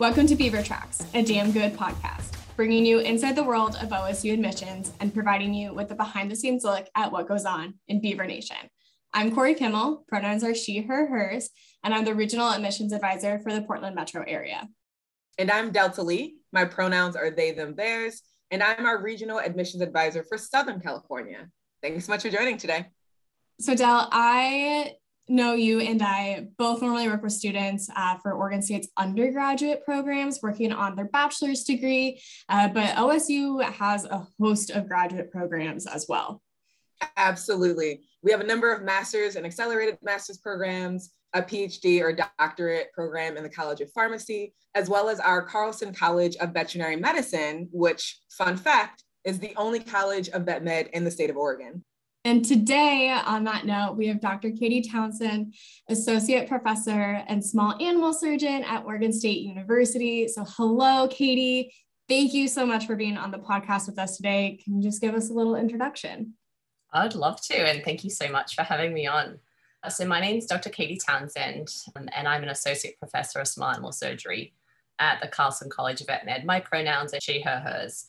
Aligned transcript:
Welcome 0.00 0.26
to 0.26 0.34
Beaver 0.34 0.64
Tracks, 0.64 1.06
a 1.14 1.22
damn 1.22 1.52
good 1.52 1.76
podcast, 1.76 2.32
bringing 2.56 2.84
you 2.84 2.98
inside 2.98 3.36
the 3.36 3.44
world 3.44 3.76
of 3.80 3.90
OSU 3.90 4.32
admissions 4.32 4.92
and 4.98 5.14
providing 5.14 5.54
you 5.54 5.72
with 5.72 5.88
a 5.92 5.94
behind 5.94 6.28
the 6.28 6.34
scenes 6.34 6.64
look 6.64 6.88
at 6.96 7.12
what 7.12 7.28
goes 7.28 7.44
on 7.44 7.74
in 7.86 8.00
Beaver 8.00 8.26
Nation. 8.26 8.56
I'm 9.12 9.32
Corey 9.32 9.54
Kimmel, 9.54 10.04
pronouns 10.08 10.42
are 10.42 10.52
she, 10.52 10.80
her, 10.80 11.06
hers, 11.06 11.48
and 11.84 11.94
I'm 11.94 12.04
the 12.04 12.12
regional 12.12 12.50
admissions 12.50 12.92
advisor 12.92 13.38
for 13.38 13.54
the 13.54 13.62
Portland 13.62 13.94
metro 13.94 14.24
area. 14.26 14.68
And 15.38 15.48
I'm 15.48 15.70
Delta 15.70 16.02
Lee. 16.02 16.38
My 16.52 16.64
pronouns 16.64 17.14
are 17.14 17.30
they, 17.30 17.52
them, 17.52 17.76
theirs, 17.76 18.20
and 18.50 18.64
I'm 18.64 18.86
our 18.86 19.00
regional 19.00 19.38
admissions 19.38 19.80
advisor 19.80 20.24
for 20.24 20.38
Southern 20.38 20.80
California. 20.80 21.48
Thanks 21.82 22.06
so 22.06 22.12
much 22.12 22.22
for 22.22 22.30
joining 22.30 22.56
today. 22.56 22.86
So, 23.60 23.76
Del, 23.76 24.08
I 24.10 24.94
know 25.28 25.54
you 25.54 25.80
and 25.80 26.02
I 26.02 26.48
both 26.58 26.82
normally 26.82 27.08
work 27.08 27.22
with 27.22 27.32
students 27.32 27.88
uh, 27.96 28.16
for 28.18 28.32
Oregon 28.32 28.62
State's 28.62 28.88
undergraduate 28.96 29.84
programs 29.84 30.40
working 30.42 30.72
on 30.72 30.96
their 30.96 31.06
bachelor's 31.06 31.64
degree, 31.64 32.20
uh, 32.48 32.68
but 32.68 32.96
OSU 32.96 33.62
has 33.64 34.04
a 34.04 34.26
host 34.38 34.70
of 34.70 34.88
graduate 34.88 35.30
programs 35.30 35.86
as 35.86 36.06
well. 36.08 36.42
Absolutely. 37.16 38.02
We 38.22 38.30
have 38.30 38.40
a 38.40 38.46
number 38.46 38.72
of 38.72 38.82
master's 38.82 39.36
and 39.36 39.44
accelerated 39.44 39.98
master's 40.02 40.38
programs, 40.38 41.10
a 41.34 41.42
PhD 41.42 42.00
or 42.00 42.12
doctorate 42.12 42.92
program 42.92 43.36
in 43.36 43.42
the 43.42 43.48
College 43.48 43.80
of 43.80 43.90
Pharmacy, 43.92 44.54
as 44.74 44.88
well 44.88 45.08
as 45.08 45.20
our 45.20 45.42
Carlson 45.42 45.92
College 45.92 46.36
of 46.36 46.52
Veterinary 46.52 46.96
Medicine, 46.96 47.68
which, 47.72 48.20
fun 48.30 48.56
fact, 48.56 49.04
is 49.24 49.38
the 49.38 49.54
only 49.56 49.80
college 49.80 50.28
of 50.30 50.42
vet 50.42 50.62
med 50.62 50.88
in 50.92 51.04
the 51.04 51.10
state 51.10 51.30
of 51.30 51.36
Oregon. 51.36 51.84
And 52.26 52.42
today, 52.42 53.10
on 53.10 53.44
that 53.44 53.66
note, 53.66 53.96
we 53.98 54.06
have 54.06 54.18
Dr. 54.18 54.50
Katie 54.50 54.80
Townsend, 54.80 55.54
Associate 55.90 56.48
Professor 56.48 57.22
and 57.28 57.44
Small 57.44 57.74
Animal 57.82 58.14
Surgeon 58.14 58.64
at 58.64 58.84
Oregon 58.86 59.12
State 59.12 59.42
University. 59.42 60.26
So, 60.28 60.44
hello, 60.56 61.06
Katie. 61.08 61.74
Thank 62.08 62.32
you 62.32 62.48
so 62.48 62.64
much 62.64 62.86
for 62.86 62.96
being 62.96 63.18
on 63.18 63.30
the 63.30 63.38
podcast 63.38 63.86
with 63.86 63.98
us 63.98 64.16
today. 64.16 64.58
Can 64.64 64.76
you 64.76 64.82
just 64.82 65.02
give 65.02 65.14
us 65.14 65.28
a 65.28 65.34
little 65.34 65.54
introduction? 65.54 66.32
I'd 66.94 67.14
love 67.14 67.42
to. 67.42 67.56
And 67.56 67.84
thank 67.84 68.04
you 68.04 68.10
so 68.10 68.28
much 68.28 68.54
for 68.54 68.62
having 68.62 68.94
me 68.94 69.06
on. 69.06 69.38
So, 69.90 70.06
my 70.06 70.18
name 70.18 70.38
is 70.38 70.46
Dr. 70.46 70.70
Katie 70.70 70.98
Townsend, 71.06 71.68
um, 71.94 72.08
and 72.16 72.26
I'm 72.26 72.42
an 72.42 72.48
Associate 72.48 72.98
Professor 72.98 73.40
of 73.40 73.48
Small 73.48 73.68
Animal 73.68 73.92
Surgery 73.92 74.54
at 74.98 75.20
the 75.20 75.28
Carlson 75.28 75.68
College 75.68 76.00
of 76.00 76.06
Vet 76.06 76.24
Med. 76.24 76.46
My 76.46 76.60
pronouns 76.60 77.12
are 77.12 77.20
she, 77.20 77.42
her, 77.42 77.60
hers. 77.60 78.06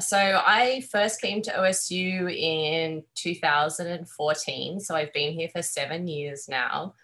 So 0.00 0.16
I 0.16 0.82
first 0.90 1.20
came 1.20 1.42
to 1.42 1.52
OSU 1.52 2.32
in 2.34 3.02
2014. 3.14 4.80
So 4.80 4.94
I've 4.94 5.12
been 5.12 5.32
here 5.32 5.48
for 5.48 5.62
seven 5.62 6.06
years 6.06 6.48
now. 6.48 6.94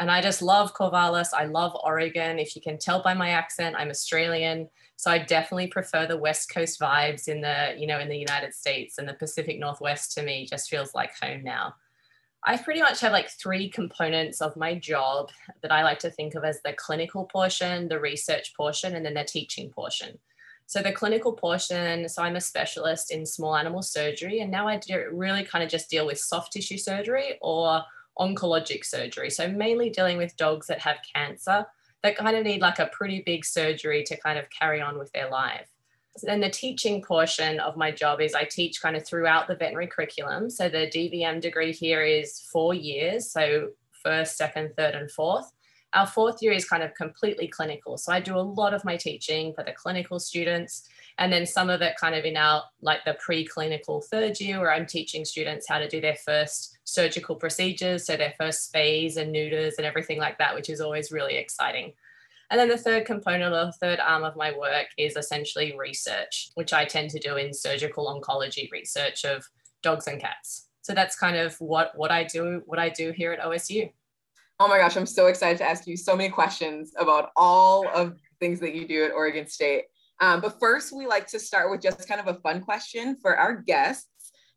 And 0.00 0.10
I 0.10 0.20
just 0.20 0.42
love 0.42 0.74
Corvallis. 0.74 1.28
I 1.32 1.44
love 1.44 1.76
Oregon. 1.84 2.38
If 2.38 2.56
you 2.56 2.62
can 2.62 2.78
tell 2.78 3.02
by 3.02 3.14
my 3.14 3.30
accent, 3.30 3.76
I'm 3.78 3.90
Australian. 3.90 4.68
So 4.96 5.10
I 5.10 5.18
definitely 5.18 5.68
prefer 5.68 6.06
the 6.06 6.16
West 6.16 6.52
Coast 6.52 6.80
vibes 6.80 7.28
in 7.28 7.40
the, 7.40 7.74
you 7.78 7.86
know, 7.86 8.00
in 8.00 8.08
the 8.08 8.18
United 8.18 8.54
States 8.54 8.98
and 8.98 9.08
the 9.08 9.14
Pacific 9.14 9.58
Northwest 9.58 10.12
to 10.14 10.22
me 10.22 10.46
just 10.46 10.68
feels 10.68 10.94
like 10.94 11.12
home 11.20 11.44
now. 11.44 11.74
I 12.46 12.58
pretty 12.58 12.80
much 12.80 13.00
have 13.00 13.12
like 13.12 13.30
three 13.30 13.70
components 13.70 14.42
of 14.42 14.56
my 14.56 14.74
job 14.74 15.30
that 15.62 15.72
I 15.72 15.82
like 15.82 15.98
to 16.00 16.10
think 16.10 16.34
of 16.34 16.44
as 16.44 16.60
the 16.62 16.74
clinical 16.74 17.24
portion, 17.24 17.88
the 17.88 18.00
research 18.00 18.54
portion, 18.54 18.96
and 18.96 19.06
then 19.06 19.14
the 19.14 19.24
teaching 19.24 19.70
portion. 19.70 20.18
So 20.66 20.82
the 20.82 20.92
clinical 20.92 21.32
portion, 21.32 22.08
so 22.08 22.22
I'm 22.22 22.36
a 22.36 22.40
specialist 22.40 23.10
in 23.10 23.26
small 23.26 23.56
animal 23.56 23.82
surgery, 23.82 24.40
and 24.40 24.50
now 24.50 24.66
I 24.66 24.80
really 25.12 25.44
kind 25.44 25.62
of 25.62 25.70
just 25.70 25.90
deal 25.90 26.06
with 26.06 26.18
soft 26.18 26.52
tissue 26.52 26.78
surgery 26.78 27.38
or 27.42 27.82
oncologic 28.18 28.84
surgery. 28.84 29.30
So 29.30 29.48
mainly 29.48 29.90
dealing 29.90 30.16
with 30.16 30.36
dogs 30.36 30.66
that 30.68 30.80
have 30.80 30.96
cancer 31.14 31.66
that 32.04 32.16
kind 32.16 32.36
of 32.36 32.44
need 32.44 32.60
like 32.60 32.78
a 32.78 32.86
pretty 32.86 33.22
big 33.24 33.46
surgery 33.46 34.04
to 34.04 34.16
kind 34.18 34.38
of 34.38 34.44
carry 34.50 34.80
on 34.80 34.98
with 34.98 35.10
their 35.12 35.30
life. 35.30 35.68
So 36.18 36.26
then 36.26 36.38
the 36.38 36.50
teaching 36.50 37.02
portion 37.02 37.58
of 37.58 37.78
my 37.78 37.90
job 37.90 38.20
is 38.20 38.34
I 38.34 38.44
teach 38.44 38.80
kind 38.80 38.94
of 38.94 39.04
throughout 39.04 39.48
the 39.48 39.56
veterinary 39.56 39.88
curriculum. 39.88 40.50
So 40.50 40.68
the 40.68 40.86
DVM 40.86 41.40
degree 41.40 41.72
here 41.72 42.02
is 42.02 42.40
four 42.52 42.74
years, 42.74 43.32
so 43.32 43.70
first, 44.04 44.36
second, 44.36 44.74
third, 44.76 44.94
and 44.94 45.10
fourth. 45.10 45.50
Our 45.94 46.06
fourth 46.06 46.42
year 46.42 46.52
is 46.52 46.68
kind 46.68 46.82
of 46.82 46.94
completely 46.94 47.46
clinical. 47.46 47.96
So 47.96 48.12
I 48.12 48.20
do 48.20 48.36
a 48.36 48.40
lot 48.40 48.74
of 48.74 48.84
my 48.84 48.96
teaching 48.96 49.54
for 49.54 49.62
the 49.62 49.72
clinical 49.72 50.18
students 50.18 50.88
and 51.18 51.32
then 51.32 51.46
some 51.46 51.70
of 51.70 51.82
it 51.82 51.96
kind 52.00 52.14
of 52.14 52.24
in 52.24 52.36
our 52.36 52.64
like 52.82 53.04
the 53.04 53.16
preclinical 53.24 54.04
third 54.04 54.40
year 54.40 54.58
where 54.58 54.72
I'm 54.72 54.86
teaching 54.86 55.24
students 55.24 55.68
how 55.68 55.78
to 55.78 55.88
do 55.88 56.00
their 56.00 56.16
first 56.16 56.78
surgical 56.82 57.36
procedures. 57.36 58.06
So 58.06 58.16
their 58.16 58.34
first 58.38 58.72
spays 58.72 59.16
and 59.16 59.30
neuters 59.30 59.74
and 59.78 59.86
everything 59.86 60.18
like 60.18 60.38
that, 60.38 60.54
which 60.54 60.68
is 60.68 60.80
always 60.80 61.12
really 61.12 61.36
exciting. 61.36 61.92
And 62.50 62.60
then 62.60 62.68
the 62.68 62.76
third 62.76 63.06
component 63.06 63.54
or 63.54 63.72
third 63.72 64.00
arm 64.00 64.24
of 64.24 64.36
my 64.36 64.56
work 64.56 64.88
is 64.98 65.16
essentially 65.16 65.76
research, 65.78 66.50
which 66.54 66.72
I 66.72 66.84
tend 66.84 67.10
to 67.10 67.18
do 67.18 67.36
in 67.36 67.54
surgical 67.54 68.06
oncology 68.06 68.70
research 68.70 69.24
of 69.24 69.48
dogs 69.82 70.06
and 70.06 70.20
cats. 70.20 70.68
So 70.82 70.92
that's 70.92 71.16
kind 71.16 71.36
of 71.36 71.54
what, 71.60 71.92
what 71.96 72.10
I 72.10 72.24
do, 72.24 72.62
what 72.66 72.78
I 72.78 72.90
do 72.90 73.12
here 73.12 73.32
at 73.32 73.40
OSU. 73.40 73.90
Oh 74.60 74.68
my 74.68 74.78
gosh, 74.78 74.96
I'm 74.96 75.06
so 75.06 75.26
excited 75.26 75.58
to 75.58 75.68
ask 75.68 75.86
you 75.86 75.96
so 75.96 76.14
many 76.14 76.28
questions 76.28 76.92
about 76.96 77.30
all 77.36 77.88
of 77.88 78.16
things 78.38 78.60
that 78.60 78.74
you 78.74 78.86
do 78.86 79.04
at 79.04 79.12
Oregon 79.12 79.48
State. 79.48 79.84
Um, 80.20 80.40
but 80.40 80.60
first, 80.60 80.92
we 80.92 81.06
like 81.06 81.26
to 81.28 81.40
start 81.40 81.70
with 81.70 81.80
just 81.80 82.06
kind 82.08 82.20
of 82.20 82.28
a 82.28 82.38
fun 82.40 82.60
question 82.60 83.16
for 83.20 83.36
our 83.36 83.56
guests. 83.56 84.06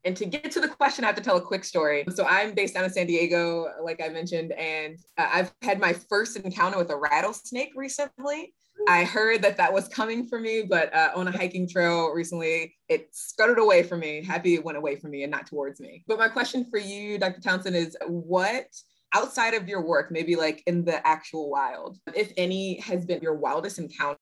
And 0.04 0.16
to 0.16 0.24
get 0.24 0.52
to 0.52 0.60
the 0.60 0.68
question, 0.68 1.02
I 1.02 1.08
have 1.08 1.16
to 1.16 1.22
tell 1.22 1.36
a 1.36 1.42
quick 1.42 1.64
story. 1.64 2.04
So 2.14 2.24
I'm 2.24 2.54
based 2.54 2.76
out 2.76 2.84
of 2.84 2.92
San 2.92 3.08
Diego, 3.08 3.66
like 3.82 4.00
I 4.00 4.08
mentioned, 4.08 4.52
and 4.52 4.96
uh, 5.18 5.28
I've 5.32 5.52
had 5.62 5.80
my 5.80 5.92
first 6.08 6.36
encounter 6.36 6.78
with 6.78 6.90
a 6.90 6.96
rattlesnake 6.96 7.72
recently. 7.74 8.54
I 8.86 9.02
heard 9.02 9.42
that 9.42 9.56
that 9.56 9.72
was 9.72 9.88
coming 9.88 10.28
for 10.28 10.38
me, 10.38 10.62
but 10.62 10.94
uh, 10.94 11.10
on 11.16 11.26
a 11.26 11.32
hiking 11.32 11.68
trail 11.68 12.12
recently, 12.12 12.76
it 12.88 13.08
scuttered 13.10 13.58
away 13.58 13.82
from 13.82 13.98
me. 13.98 14.22
Happy 14.24 14.54
it 14.54 14.64
went 14.64 14.78
away 14.78 14.94
from 14.94 15.10
me 15.10 15.24
and 15.24 15.32
not 15.32 15.48
towards 15.48 15.80
me. 15.80 16.04
But 16.06 16.18
my 16.18 16.28
question 16.28 16.64
for 16.70 16.78
you, 16.78 17.18
Dr. 17.18 17.40
Townsend, 17.40 17.74
is 17.74 17.96
what 18.06 18.66
outside 19.14 19.54
of 19.54 19.68
your 19.68 19.82
work, 19.82 20.10
maybe 20.10 20.36
like 20.36 20.62
in 20.66 20.84
the 20.84 21.06
actual 21.06 21.50
wild, 21.50 21.98
if 22.14 22.32
any, 22.36 22.80
has 22.80 23.04
been 23.04 23.20
your 23.20 23.34
wildest 23.34 23.78
encounter? 23.78 24.18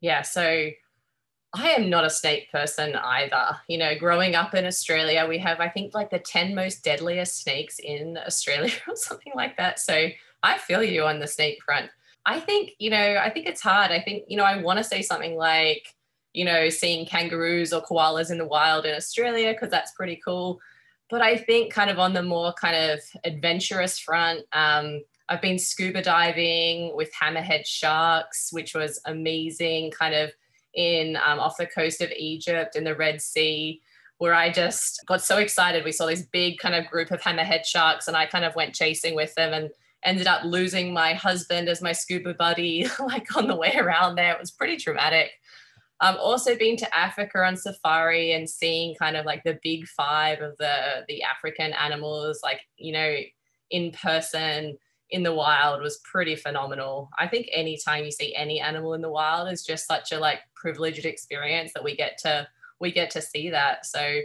Yeah, 0.00 0.22
so 0.22 0.70
I 1.54 1.70
am 1.70 1.88
not 1.88 2.04
a 2.04 2.10
snake 2.10 2.50
person 2.52 2.94
either. 2.96 3.56
You 3.68 3.78
know, 3.78 3.98
growing 3.98 4.34
up 4.34 4.54
in 4.54 4.66
Australia, 4.66 5.26
we 5.28 5.38
have, 5.38 5.60
I 5.60 5.68
think, 5.68 5.94
like 5.94 6.10
the 6.10 6.18
10 6.18 6.54
most 6.54 6.84
deadliest 6.84 7.42
snakes 7.42 7.78
in 7.78 8.18
Australia 8.26 8.72
or 8.88 8.96
something 8.96 9.32
like 9.34 9.56
that. 9.56 9.78
So 9.78 10.08
I 10.42 10.58
feel 10.58 10.82
you 10.82 11.04
on 11.04 11.18
the 11.18 11.26
snake 11.26 11.58
front. 11.64 11.90
I 12.26 12.40
think, 12.40 12.72
you 12.78 12.90
know, 12.90 13.16
I 13.22 13.30
think 13.30 13.46
it's 13.46 13.60
hard. 13.60 13.90
I 13.90 14.00
think, 14.00 14.24
you 14.28 14.36
know, 14.36 14.44
I 14.44 14.60
want 14.60 14.78
to 14.78 14.84
say 14.84 15.00
something 15.00 15.36
like, 15.36 15.86
you 16.32 16.44
know, 16.44 16.68
seeing 16.68 17.06
kangaroos 17.06 17.72
or 17.72 17.82
koalas 17.82 18.30
in 18.30 18.38
the 18.38 18.46
wild 18.46 18.84
in 18.84 18.94
Australia, 18.94 19.52
because 19.52 19.70
that's 19.70 19.92
pretty 19.92 20.20
cool. 20.24 20.60
But 21.08 21.22
I 21.22 21.36
think 21.36 21.72
kind 21.72 21.90
of 21.90 21.98
on 21.98 22.14
the 22.14 22.22
more 22.22 22.52
kind 22.52 22.90
of 22.90 23.00
adventurous 23.24 23.98
front, 23.98 24.40
um, 24.52 25.02
I've 25.28 25.42
been 25.42 25.58
scuba 25.58 26.02
diving 26.02 26.94
with 26.96 27.10
hammerhead 27.12 27.66
sharks, 27.66 28.52
which 28.52 28.74
was 28.74 29.00
amazing, 29.06 29.92
kind 29.92 30.14
of 30.14 30.32
in 30.74 31.16
um, 31.16 31.40
off 31.40 31.56
the 31.56 31.66
coast 31.66 32.00
of 32.00 32.10
Egypt 32.10 32.76
in 32.76 32.84
the 32.84 32.94
Red 32.94 33.20
Sea, 33.20 33.80
where 34.18 34.34
I 34.34 34.50
just 34.50 35.00
got 35.06 35.22
so 35.22 35.38
excited. 35.38 35.84
We 35.84 35.92
saw 35.92 36.06
this 36.06 36.22
big 36.22 36.58
kind 36.58 36.74
of 36.74 36.90
group 36.90 37.10
of 37.10 37.20
hammerhead 37.20 37.64
sharks, 37.64 38.08
and 38.08 38.16
I 38.16 38.26
kind 38.26 38.44
of 38.44 38.54
went 38.54 38.74
chasing 38.74 39.14
with 39.14 39.34
them 39.34 39.52
and 39.52 39.70
ended 40.04 40.26
up 40.26 40.44
losing 40.44 40.92
my 40.92 41.14
husband 41.14 41.68
as 41.68 41.82
my 41.82 41.92
scuba 41.92 42.34
buddy, 42.34 42.86
like 43.00 43.36
on 43.36 43.48
the 43.48 43.56
way 43.56 43.74
around 43.76 44.14
there. 44.14 44.32
It 44.32 44.40
was 44.40 44.50
pretty 44.50 44.76
traumatic. 44.76 45.32
Um, 46.00 46.16
also 46.20 46.56
been 46.56 46.76
to 46.76 46.96
Africa 46.96 47.38
on 47.38 47.56
safari 47.56 48.32
and 48.32 48.48
seeing 48.48 48.94
kind 48.96 49.16
of 49.16 49.24
like 49.24 49.42
the 49.44 49.58
big 49.62 49.86
five 49.86 50.40
of 50.40 50.56
the 50.58 51.04
the 51.08 51.22
African 51.22 51.72
animals, 51.72 52.40
like 52.42 52.60
you 52.76 52.92
know, 52.92 53.16
in 53.70 53.92
person 53.92 54.76
in 55.10 55.22
the 55.22 55.34
wild 55.34 55.80
was 55.80 55.98
pretty 55.98 56.36
phenomenal. 56.36 57.08
I 57.18 57.28
think 57.28 57.48
anytime 57.52 58.04
you 58.04 58.10
see 58.10 58.34
any 58.34 58.60
animal 58.60 58.94
in 58.94 59.00
the 59.00 59.10
wild 59.10 59.50
is 59.52 59.64
just 59.64 59.86
such 59.86 60.12
a 60.12 60.18
like 60.18 60.40
privileged 60.54 61.06
experience 61.06 61.72
that 61.74 61.84
we 61.84 61.96
get 61.96 62.18
to 62.18 62.46
we 62.80 62.92
get 62.92 63.10
to 63.10 63.22
see 63.22 63.50
that. 63.50 63.86
So 63.86 64.20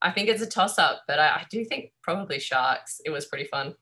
I 0.00 0.10
think 0.10 0.28
it's 0.28 0.42
a 0.42 0.46
toss 0.46 0.78
up, 0.78 1.02
but 1.06 1.18
I, 1.20 1.28
I 1.28 1.46
do 1.50 1.64
think 1.64 1.92
probably 2.02 2.40
sharks. 2.40 3.00
It 3.04 3.10
was 3.10 3.26
pretty 3.26 3.44
fun. 3.44 3.74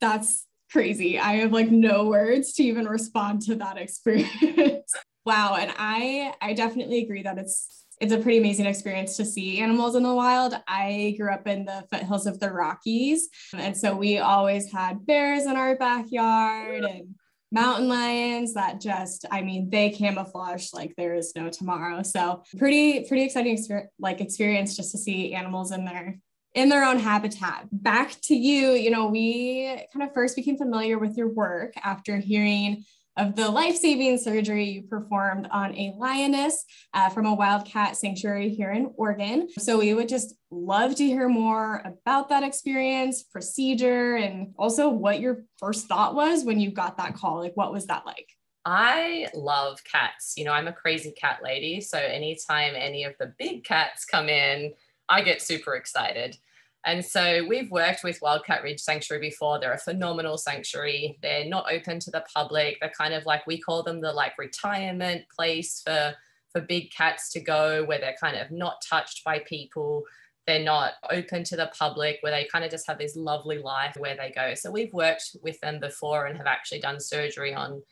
That's 0.00 0.46
crazy. 0.74 1.18
I 1.20 1.34
have 1.36 1.52
like 1.52 1.70
no 1.70 2.06
words 2.06 2.52
to 2.54 2.64
even 2.64 2.86
respond 2.86 3.42
to 3.42 3.54
that 3.54 3.78
experience. 3.84 4.92
wow 5.24 5.56
and 5.58 5.72
i 5.78 6.34
i 6.42 6.52
definitely 6.52 7.02
agree 7.02 7.22
that 7.22 7.38
it's 7.38 7.86
it's 8.00 8.12
a 8.12 8.18
pretty 8.18 8.38
amazing 8.38 8.66
experience 8.66 9.16
to 9.16 9.24
see 9.24 9.60
animals 9.60 9.94
in 9.94 10.02
the 10.02 10.14
wild 10.14 10.54
i 10.68 11.14
grew 11.18 11.32
up 11.32 11.46
in 11.46 11.64
the 11.64 11.82
foothills 11.90 12.26
of 12.26 12.38
the 12.40 12.50
rockies 12.50 13.28
and 13.56 13.74
so 13.74 13.96
we 13.96 14.18
always 14.18 14.70
had 14.70 15.06
bears 15.06 15.46
in 15.46 15.56
our 15.56 15.76
backyard 15.76 16.84
and 16.84 17.14
mountain 17.52 17.88
lions 17.88 18.52
that 18.52 18.80
just 18.80 19.24
i 19.30 19.40
mean 19.40 19.70
they 19.70 19.88
camouflage 19.88 20.72
like 20.74 20.92
there 20.96 21.14
is 21.14 21.32
no 21.36 21.48
tomorrow 21.48 22.02
so 22.02 22.42
pretty 22.58 23.04
pretty 23.04 23.22
exciting 23.22 23.56
exper- 23.56 23.86
like 23.98 24.20
experience 24.20 24.76
just 24.76 24.90
to 24.92 24.98
see 24.98 25.32
animals 25.32 25.72
in 25.72 25.84
their 25.86 26.18
in 26.54 26.68
their 26.68 26.84
own 26.84 26.98
habitat 26.98 27.66
back 27.72 28.14
to 28.22 28.34
you 28.34 28.70
you 28.70 28.90
know 28.90 29.06
we 29.06 29.78
kind 29.92 30.06
of 30.06 30.14
first 30.14 30.36
became 30.36 30.56
familiar 30.56 30.98
with 30.98 31.16
your 31.16 31.28
work 31.28 31.72
after 31.82 32.16
hearing 32.16 32.84
of 33.16 33.36
the 33.36 33.48
life 33.48 33.76
saving 33.76 34.18
surgery 34.18 34.64
you 34.64 34.82
performed 34.82 35.46
on 35.50 35.76
a 35.76 35.94
lioness 35.96 36.64
uh, 36.94 37.08
from 37.08 37.26
a 37.26 37.34
wildcat 37.34 37.96
sanctuary 37.96 38.48
here 38.48 38.72
in 38.72 38.92
Oregon. 38.96 39.48
So 39.58 39.78
we 39.78 39.94
would 39.94 40.08
just 40.08 40.34
love 40.50 40.96
to 40.96 41.04
hear 41.04 41.28
more 41.28 41.82
about 41.84 42.28
that 42.30 42.42
experience, 42.42 43.22
procedure, 43.22 44.16
and 44.16 44.52
also 44.58 44.88
what 44.88 45.20
your 45.20 45.44
first 45.58 45.86
thought 45.86 46.14
was 46.14 46.44
when 46.44 46.58
you 46.58 46.72
got 46.72 46.96
that 46.96 47.14
call. 47.14 47.38
Like, 47.38 47.56
what 47.56 47.72
was 47.72 47.86
that 47.86 48.04
like? 48.04 48.28
I 48.64 49.28
love 49.34 49.78
cats. 49.84 50.34
You 50.36 50.44
know, 50.44 50.52
I'm 50.52 50.68
a 50.68 50.72
crazy 50.72 51.12
cat 51.12 51.40
lady. 51.42 51.80
So 51.82 51.98
anytime 51.98 52.74
any 52.74 53.04
of 53.04 53.14
the 53.20 53.34
big 53.38 53.64
cats 53.64 54.04
come 54.04 54.28
in, 54.28 54.72
I 55.08 55.22
get 55.22 55.42
super 55.42 55.74
excited. 55.74 56.38
And 56.86 57.04
so 57.04 57.46
we've 57.48 57.70
worked 57.70 58.04
with 58.04 58.20
Wildcat 58.20 58.62
Ridge 58.62 58.80
Sanctuary 58.80 59.20
before. 59.20 59.58
They're 59.58 59.72
a 59.72 59.78
phenomenal 59.78 60.36
sanctuary. 60.36 61.18
They're 61.22 61.46
not 61.46 61.72
open 61.72 61.98
to 62.00 62.10
the 62.10 62.24
public. 62.34 62.76
They're 62.80 62.92
kind 62.96 63.14
of 63.14 63.24
like 63.24 63.46
we 63.46 63.58
call 63.58 63.82
them 63.82 64.00
the 64.00 64.12
like 64.12 64.36
retirement 64.38 65.22
place 65.34 65.80
for 65.84 66.14
for 66.52 66.60
big 66.60 66.92
cats 66.92 67.32
to 67.32 67.40
go 67.40 67.84
where 67.84 67.98
they're 67.98 68.14
kind 68.20 68.36
of 68.36 68.50
not 68.50 68.82
touched 68.88 69.24
by 69.24 69.40
people. 69.40 70.04
They're 70.46 70.62
not 70.62 70.92
open 71.10 71.42
to 71.44 71.56
the 71.56 71.70
public, 71.76 72.18
where 72.20 72.30
they 72.30 72.44
kind 72.44 72.64
of 72.64 72.70
just 72.70 72.86
have 72.86 72.98
this 72.98 73.16
lovely 73.16 73.58
life 73.58 73.96
where 73.98 74.14
they 74.14 74.30
go. 74.30 74.54
So 74.54 74.70
we've 74.70 74.92
worked 74.92 75.36
with 75.42 75.58
them 75.60 75.80
before 75.80 76.26
and 76.26 76.36
have 76.36 76.46
actually 76.46 76.80
done 76.80 77.00
surgery 77.00 77.54
on 77.54 77.82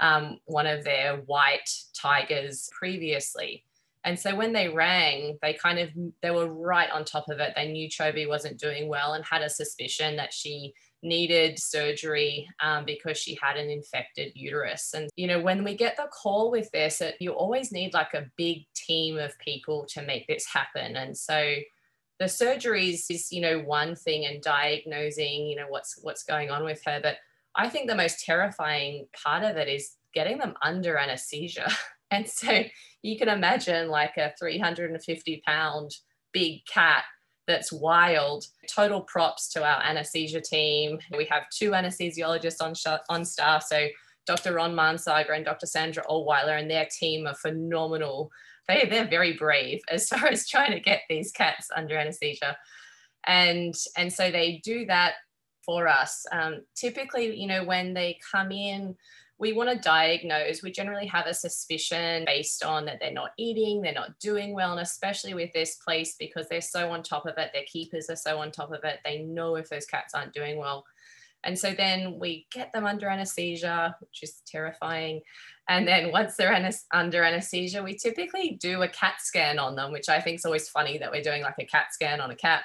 um, 0.00 0.38
one 0.44 0.66
of 0.66 0.84
their 0.84 1.16
white 1.16 1.70
tigers 1.98 2.68
previously. 2.78 3.64
And 4.04 4.18
so 4.18 4.34
when 4.34 4.52
they 4.52 4.68
rang, 4.68 5.38
they 5.40 5.54
kind 5.54 5.78
of 5.78 5.90
they 6.22 6.30
were 6.30 6.52
right 6.52 6.90
on 6.90 7.04
top 7.04 7.28
of 7.30 7.40
it. 7.40 7.54
They 7.56 7.72
knew 7.72 7.88
Chobi 7.88 8.28
wasn't 8.28 8.60
doing 8.60 8.88
well 8.88 9.14
and 9.14 9.24
had 9.24 9.42
a 9.42 9.48
suspicion 9.48 10.16
that 10.16 10.32
she 10.32 10.74
needed 11.02 11.58
surgery 11.58 12.48
um, 12.62 12.84
because 12.84 13.18
she 13.18 13.38
had 13.40 13.56
an 13.56 13.70
infected 13.70 14.32
uterus. 14.34 14.92
And 14.94 15.08
you 15.16 15.26
know, 15.26 15.40
when 15.40 15.64
we 15.64 15.74
get 15.74 15.96
the 15.96 16.08
call 16.12 16.50
with 16.50 16.70
this, 16.72 17.00
it, 17.00 17.16
you 17.18 17.32
always 17.32 17.72
need 17.72 17.94
like 17.94 18.14
a 18.14 18.30
big 18.36 18.66
team 18.74 19.18
of 19.18 19.38
people 19.38 19.86
to 19.90 20.02
make 20.02 20.26
this 20.26 20.46
happen. 20.46 20.96
And 20.96 21.16
so 21.16 21.54
the 22.18 22.26
surgeries 22.26 23.10
is 23.10 23.32
you 23.32 23.40
know 23.40 23.58
one 23.60 23.96
thing 23.96 24.24
and 24.24 24.40
diagnosing 24.40 25.46
you 25.46 25.56
know 25.56 25.66
what's 25.68 25.98
what's 26.02 26.22
going 26.22 26.50
on 26.50 26.64
with 26.64 26.82
her, 26.84 27.00
but 27.02 27.16
I 27.56 27.68
think 27.68 27.88
the 27.88 27.94
most 27.94 28.24
terrifying 28.24 29.06
part 29.22 29.44
of 29.44 29.56
it 29.56 29.68
is 29.68 29.96
getting 30.12 30.38
them 30.38 30.54
under 30.62 30.96
anesthesia. 30.96 31.70
And 32.14 32.28
so 32.28 32.62
you 33.02 33.18
can 33.18 33.28
imagine 33.28 33.88
like 33.88 34.16
a 34.16 34.32
350 34.38 35.42
pound 35.46 35.90
big 36.32 36.64
cat 36.66 37.04
that's 37.46 37.72
wild. 37.72 38.44
Total 38.74 39.02
props 39.02 39.48
to 39.52 39.64
our 39.64 39.82
anesthesia 39.82 40.40
team. 40.40 40.98
We 41.16 41.26
have 41.26 41.44
two 41.50 41.72
anesthesiologists 41.72 42.62
on, 42.62 42.74
sh- 42.74 43.02
on 43.08 43.24
staff. 43.24 43.64
So 43.64 43.88
Dr. 44.26 44.54
Ron 44.54 44.74
Mandsager 44.74 45.34
and 45.34 45.44
Dr. 45.44 45.66
Sandra 45.66 46.02
Allweiler 46.04 46.58
and 46.58 46.70
their 46.70 46.88
team 46.98 47.26
are 47.26 47.34
phenomenal. 47.34 48.30
They, 48.68 48.86
they're 48.88 49.06
very 49.06 49.34
brave 49.34 49.80
as 49.90 50.08
far 50.08 50.26
as 50.26 50.48
trying 50.48 50.72
to 50.72 50.80
get 50.80 51.02
these 51.08 51.32
cats 51.32 51.68
under 51.76 51.96
anesthesia. 51.96 52.56
And, 53.26 53.74
and 53.96 54.12
so 54.12 54.30
they 54.30 54.60
do 54.64 54.86
that 54.86 55.14
for 55.64 55.88
us. 55.88 56.24
Um, 56.30 56.62
typically, 56.74 57.38
you 57.38 57.46
know, 57.46 57.64
when 57.64 57.94
they 57.94 58.18
come 58.32 58.52
in, 58.52 58.96
we 59.44 59.52
want 59.52 59.68
to 59.68 59.76
diagnose, 59.76 60.62
we 60.62 60.72
generally 60.72 61.06
have 61.06 61.26
a 61.26 61.34
suspicion 61.34 62.24
based 62.24 62.64
on 62.64 62.86
that 62.86 62.98
they're 62.98 63.12
not 63.12 63.32
eating, 63.36 63.82
they're 63.82 63.92
not 63.92 64.18
doing 64.18 64.54
well, 64.54 64.72
and 64.72 64.80
especially 64.80 65.34
with 65.34 65.52
this 65.52 65.76
place 65.76 66.16
because 66.18 66.48
they're 66.48 66.62
so 66.62 66.90
on 66.90 67.02
top 67.02 67.26
of 67.26 67.36
it, 67.36 67.50
their 67.52 67.64
keepers 67.66 68.08
are 68.08 68.16
so 68.16 68.38
on 68.38 68.50
top 68.50 68.72
of 68.72 68.82
it, 68.84 69.00
they 69.04 69.18
know 69.18 69.56
if 69.56 69.68
those 69.68 69.84
cats 69.84 70.14
aren't 70.14 70.32
doing 70.32 70.56
well. 70.56 70.82
And 71.44 71.58
so 71.58 71.74
then 71.74 72.18
we 72.18 72.46
get 72.52 72.72
them 72.72 72.86
under 72.86 73.06
anesthesia, 73.06 73.94
which 74.00 74.22
is 74.22 74.40
terrifying. 74.46 75.20
And 75.68 75.86
then 75.86 76.10
once 76.10 76.36
they're 76.36 76.72
under 76.94 77.22
anesthesia, 77.22 77.82
we 77.82 77.98
typically 77.98 78.56
do 78.58 78.80
a 78.80 78.88
CAT 78.88 79.16
scan 79.18 79.58
on 79.58 79.76
them, 79.76 79.92
which 79.92 80.08
I 80.08 80.22
think 80.22 80.38
is 80.38 80.46
always 80.46 80.70
funny 80.70 80.96
that 80.96 81.10
we're 81.10 81.22
doing 81.22 81.42
like 81.42 81.58
a 81.60 81.66
CAT 81.66 81.92
scan 81.92 82.22
on 82.22 82.30
a 82.30 82.34
cat. 82.34 82.62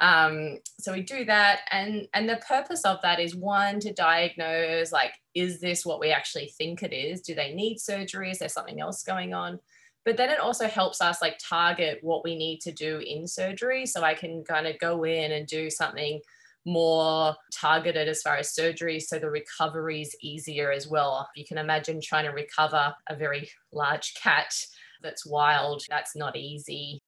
Um, 0.00 0.58
so 0.78 0.92
we 0.92 1.02
do 1.02 1.24
that, 1.26 1.60
and 1.70 2.08
and 2.14 2.28
the 2.28 2.40
purpose 2.48 2.84
of 2.84 3.00
that 3.02 3.20
is 3.20 3.36
one 3.36 3.80
to 3.80 3.92
diagnose 3.92 4.92
like 4.92 5.12
is 5.34 5.60
this 5.60 5.86
what 5.86 6.00
we 6.00 6.10
actually 6.10 6.52
think 6.58 6.82
it 6.82 6.92
is? 6.92 7.20
Do 7.20 7.34
they 7.34 7.54
need 7.54 7.78
surgery? 7.78 8.30
Is 8.30 8.38
there 8.38 8.48
something 8.48 8.80
else 8.80 9.02
going 9.02 9.34
on? 9.34 9.60
But 10.04 10.16
then 10.16 10.30
it 10.30 10.40
also 10.40 10.66
helps 10.66 11.02
us 11.02 11.20
like 11.20 11.38
target 11.38 11.98
what 12.00 12.24
we 12.24 12.34
need 12.34 12.60
to 12.62 12.72
do 12.72 12.98
in 12.98 13.28
surgery, 13.28 13.86
so 13.86 14.02
I 14.02 14.14
can 14.14 14.42
kind 14.44 14.66
of 14.66 14.78
go 14.78 15.04
in 15.04 15.32
and 15.32 15.46
do 15.46 15.68
something 15.70 16.20
more 16.66 17.34
targeted 17.52 18.08
as 18.08 18.22
far 18.22 18.36
as 18.36 18.54
surgery 18.54 19.00
so 19.00 19.18
the 19.18 19.30
recovery 19.30 20.02
is 20.02 20.14
easier 20.20 20.70
as 20.70 20.86
well 20.86 21.26
you 21.34 21.44
can 21.44 21.56
imagine 21.56 22.00
trying 22.02 22.26
to 22.26 22.32
recover 22.32 22.94
a 23.08 23.16
very 23.16 23.50
large 23.72 24.12
cat 24.14 24.54
that's 25.02 25.24
wild 25.24 25.82
that's 25.88 26.14
not 26.14 26.36
easy 26.36 27.00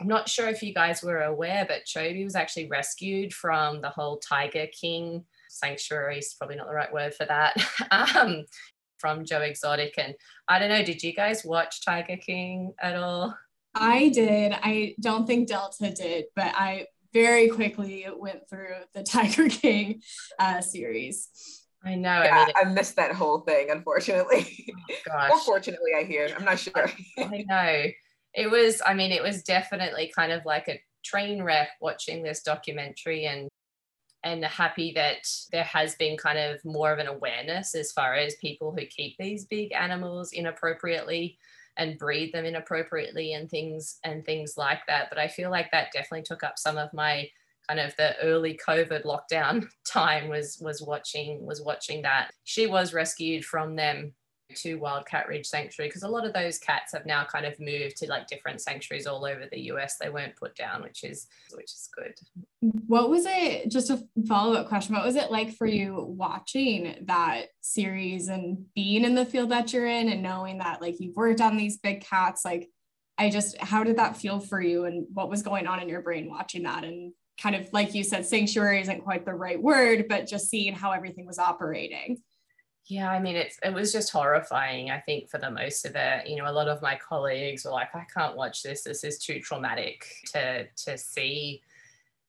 I'm 0.00 0.08
not 0.08 0.28
sure 0.28 0.48
if 0.48 0.62
you 0.62 0.72
guys 0.72 1.02
were 1.02 1.22
aware, 1.22 1.66
but 1.68 1.84
Chobi 1.84 2.24
was 2.24 2.34
actually 2.34 2.68
rescued 2.68 3.34
from 3.34 3.82
the 3.82 3.90
whole 3.90 4.16
Tiger 4.16 4.66
King 4.72 5.24
sanctuary, 5.48 6.18
is 6.18 6.34
probably 6.34 6.56
not 6.56 6.68
the 6.68 6.74
right 6.74 6.92
word 6.92 7.14
for 7.14 7.26
that, 7.26 7.54
um, 8.16 8.46
from 8.98 9.26
Joe 9.26 9.42
Exotic. 9.42 9.94
And 9.98 10.14
I 10.48 10.58
don't 10.58 10.70
know, 10.70 10.82
did 10.82 11.02
you 11.02 11.12
guys 11.12 11.44
watch 11.44 11.84
Tiger 11.84 12.16
King 12.16 12.72
at 12.80 12.96
all? 12.96 13.36
I 13.74 14.08
did. 14.08 14.52
I 14.52 14.94
don't 15.00 15.26
think 15.26 15.48
Delta 15.48 15.90
did, 15.90 16.26
but 16.34 16.54
I 16.56 16.86
very 17.12 17.48
quickly 17.48 18.06
went 18.16 18.48
through 18.48 18.76
the 18.94 19.02
Tiger 19.04 19.48
King 19.50 20.00
uh, 20.38 20.62
series. 20.62 21.28
I 21.84 21.94
know. 21.94 22.22
Yeah, 22.22 22.36
I, 22.36 22.46
mean, 22.46 22.54
I 22.56 22.64
missed 22.72 22.96
that 22.96 23.12
whole 23.12 23.40
thing, 23.40 23.68
unfortunately. 23.70 24.66
Oh 24.70 24.94
gosh. 25.06 25.30
or 25.32 25.40
fortunately, 25.40 25.92
I 25.96 26.04
hear. 26.04 26.28
I'm 26.36 26.44
not 26.44 26.58
sure. 26.58 26.90
I 27.18 27.44
know 27.48 27.90
it 28.34 28.50
was 28.50 28.80
i 28.86 28.94
mean 28.94 29.12
it 29.12 29.22
was 29.22 29.42
definitely 29.42 30.12
kind 30.14 30.32
of 30.32 30.44
like 30.44 30.68
a 30.68 30.80
train 31.04 31.42
wreck 31.42 31.70
watching 31.80 32.22
this 32.22 32.42
documentary 32.42 33.26
and 33.26 33.48
and 34.22 34.44
happy 34.44 34.92
that 34.94 35.26
there 35.50 35.64
has 35.64 35.94
been 35.94 36.16
kind 36.16 36.38
of 36.38 36.62
more 36.64 36.92
of 36.92 36.98
an 36.98 37.06
awareness 37.06 37.74
as 37.74 37.92
far 37.92 38.14
as 38.14 38.34
people 38.36 38.70
who 38.70 38.84
keep 38.84 39.16
these 39.18 39.46
big 39.46 39.72
animals 39.72 40.32
inappropriately 40.32 41.38
and 41.76 41.98
breed 41.98 42.32
them 42.34 42.44
inappropriately 42.44 43.32
and 43.32 43.48
things 43.48 43.98
and 44.04 44.24
things 44.24 44.54
like 44.58 44.80
that. 44.86 45.08
But 45.08 45.18
i 45.18 45.28
feel 45.28 45.50
like 45.50 45.70
that 45.70 45.92
definitely 45.92 46.22
took 46.22 46.42
up 46.42 46.58
some 46.58 46.76
of 46.76 46.92
my 46.92 47.28
kind 47.66 47.80
of 47.80 47.96
the 47.96 48.16
early 48.22 48.58
covid 48.66 49.04
lockdown 49.04 49.68
time 49.86 50.28
was 50.28 50.58
was 50.60 50.82
watching 50.82 51.46
was 51.46 51.62
watching 51.62 52.02
that. 52.02 52.30
She 52.44 52.66
was 52.66 52.92
rescued 52.92 53.44
from 53.44 53.76
them 53.76 54.12
to 54.56 54.76
Wildcat 54.76 55.28
Ridge 55.28 55.46
Sanctuary 55.46 55.88
because 55.88 56.02
a 56.02 56.08
lot 56.08 56.26
of 56.26 56.32
those 56.32 56.58
cats 56.58 56.92
have 56.92 57.06
now 57.06 57.24
kind 57.24 57.46
of 57.46 57.58
moved 57.60 57.96
to 57.98 58.06
like 58.06 58.26
different 58.26 58.60
sanctuaries 58.60 59.06
all 59.06 59.24
over 59.24 59.46
the 59.50 59.60
US. 59.72 59.96
They 59.96 60.10
weren't 60.10 60.36
put 60.36 60.54
down, 60.54 60.82
which 60.82 61.04
is 61.04 61.26
which 61.54 61.72
is 61.72 61.88
good. 61.94 62.14
What 62.86 63.10
was 63.10 63.24
it? 63.26 63.70
Just 63.70 63.90
a 63.90 64.02
follow 64.26 64.54
up 64.54 64.68
question. 64.68 64.94
What 64.94 65.04
was 65.04 65.16
it 65.16 65.30
like 65.30 65.54
for 65.54 65.66
you 65.66 66.04
watching 66.16 67.04
that 67.06 67.46
series 67.60 68.28
and 68.28 68.66
being 68.74 69.04
in 69.04 69.14
the 69.14 69.26
field 69.26 69.50
that 69.50 69.72
you're 69.72 69.86
in 69.86 70.08
and 70.08 70.22
knowing 70.22 70.58
that 70.58 70.80
like 70.80 71.00
you've 71.00 71.16
worked 71.16 71.40
on 71.40 71.56
these 71.56 71.78
big 71.78 72.02
cats? 72.02 72.44
Like, 72.44 72.68
I 73.18 73.30
just 73.30 73.58
how 73.58 73.84
did 73.84 73.98
that 73.98 74.16
feel 74.16 74.40
for 74.40 74.60
you 74.60 74.84
and 74.84 75.06
what 75.12 75.30
was 75.30 75.42
going 75.42 75.66
on 75.66 75.80
in 75.80 75.88
your 75.88 76.02
brain 76.02 76.30
watching 76.30 76.62
that 76.64 76.84
and 76.84 77.12
kind 77.40 77.56
of 77.56 77.72
like 77.72 77.94
you 77.94 78.04
said, 78.04 78.26
sanctuary 78.26 78.80
isn't 78.80 79.02
quite 79.02 79.24
the 79.24 79.34
right 79.34 79.60
word, 79.60 80.06
but 80.08 80.26
just 80.26 80.48
seeing 80.48 80.74
how 80.74 80.92
everything 80.92 81.26
was 81.26 81.38
operating 81.38 82.18
yeah 82.86 83.10
i 83.10 83.18
mean 83.20 83.36
it's 83.36 83.58
it 83.64 83.72
was 83.72 83.92
just 83.92 84.10
horrifying 84.10 84.90
i 84.90 84.98
think 84.98 85.28
for 85.28 85.38
the 85.38 85.50
most 85.50 85.84
of 85.84 85.94
it. 85.94 86.26
You 86.28 86.36
know 86.36 86.50
a 86.50 86.52
lot 86.52 86.68
of 86.68 86.82
my 86.82 86.96
colleagues 86.96 87.64
were 87.64 87.70
like 87.70 87.94
i 87.94 88.06
can't 88.12 88.36
watch 88.36 88.62
this 88.62 88.82
this 88.82 89.04
is 89.04 89.18
too 89.18 89.40
traumatic 89.40 90.06
to 90.32 90.66
to 90.66 90.98
see. 90.98 91.62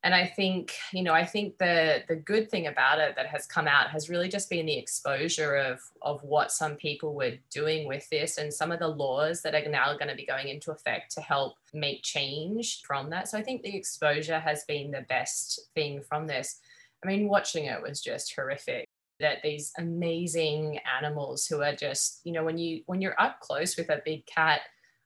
And 0.04 0.16
i 0.16 0.26
think 0.26 0.74
you 0.92 1.04
know 1.04 1.14
i 1.14 1.24
think 1.24 1.60
the 1.60 2.04
the 2.08 2.16
good 2.16 2.50
thing 2.50 2.66
about 2.68 3.00
it 3.00 3.16
that 3.16 3.28
has 3.28 3.46
come 3.46 3.68
out 3.68 3.92
has 3.92 4.10
really 4.10 4.30
just 4.30 4.50
been 4.50 4.66
the 4.66 4.78
exposure 4.78 5.56
of 5.56 5.80
of 6.02 6.24
what 6.24 6.52
some 6.52 6.76
people 6.76 7.14
were 7.14 7.34
doing 7.52 7.88
with 7.88 8.10
this 8.10 8.38
and 8.40 8.52
some 8.52 8.72
of 8.72 8.80
the 8.80 8.88
laws 8.88 9.44
that 9.44 9.54
are 9.54 9.70
now 9.70 9.94
going 9.94 10.08
to 10.08 10.16
be 10.16 10.26
going 10.26 10.48
into 10.48 10.72
effect 10.72 11.12
to 11.14 11.22
help 11.22 11.58
make 11.74 12.02
change 12.02 12.82
from 12.82 13.12
that. 13.12 13.30
So 13.30 13.38
i 13.38 13.44
think 13.44 13.62
the 13.62 13.76
exposure 13.76 14.40
has 14.40 14.64
been 14.66 14.90
the 14.90 15.06
best 15.08 15.70
thing 15.76 16.02
from 16.02 16.26
this. 16.26 16.60
I 17.04 17.08
mean 17.08 17.28
watching 17.28 17.66
it 17.66 17.82
was 17.82 18.02
just 18.02 18.34
horrific 18.36 18.88
that 19.22 19.42
these 19.44 19.72
amazing 19.78 20.80
animals 21.00 21.46
who 21.48 21.62
are 21.62 21.76
just 21.76 22.22
you 22.24 22.32
know 22.32 22.44
when 22.44 22.58
you 22.58 22.82
when 22.86 23.02
you're 23.02 23.20
up 23.20 23.40
close 23.40 23.78
with 23.78 23.90
a 23.90 24.02
big 24.06 24.26
cat 24.26 24.62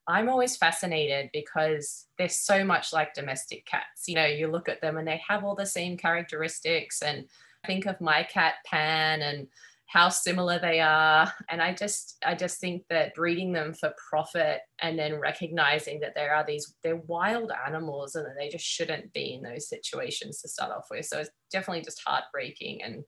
i'm 0.08 0.30
always 0.30 0.58
fascinated 0.58 1.30
because 1.34 2.08
they're 2.18 2.30
so 2.30 2.64
much 2.64 2.94
like 2.94 3.14
domestic 3.14 3.66
cats. 3.66 4.08
You 4.08 4.16
know 4.16 4.26
you 4.26 4.48
look 4.48 4.70
at 4.70 4.82
them 4.82 4.98
and 4.98 5.08
they 5.08 5.22
have 5.28 5.44
all 5.44 5.56
the 5.56 5.66
same 5.66 5.98
characteristics 5.98 7.02
and 7.02 7.26
think 7.66 7.86
of 7.86 8.00
my 8.02 8.24
cat 8.24 8.56
pan 8.66 9.22
and 9.22 9.48
how 9.88 10.10
similar 10.10 10.60
they 10.60 10.80
are. 10.80 11.32
And 11.50 11.62
i 11.62 11.74
just 11.74 12.18
i 12.26 12.36
just 12.36 12.60
think 12.60 12.84
that 12.90 13.16
breeding 13.16 13.52
them 13.52 13.74
for 13.74 13.94
profit 14.10 14.60
and 14.80 14.98
then 14.98 15.20
recognizing 15.20 16.00
that 16.02 16.16
there 16.16 16.36
are 16.36 16.46
these 16.46 16.76
they're 16.84 17.02
wild 17.08 17.52
animals 17.66 18.16
and 18.16 18.26
that 18.26 18.36
they 18.38 18.50
just 18.50 18.66
shouldn't 18.66 19.12
be 19.14 19.36
in 19.36 19.42
those 19.42 19.70
situations 19.70 20.42
to 20.42 20.48
start 20.50 20.72
off 20.72 20.88
with. 20.92 21.06
So 21.06 21.20
it's 21.20 21.30
definitely 21.52 21.84
just 21.84 22.02
heartbreaking 22.06 22.84
and 22.84 23.04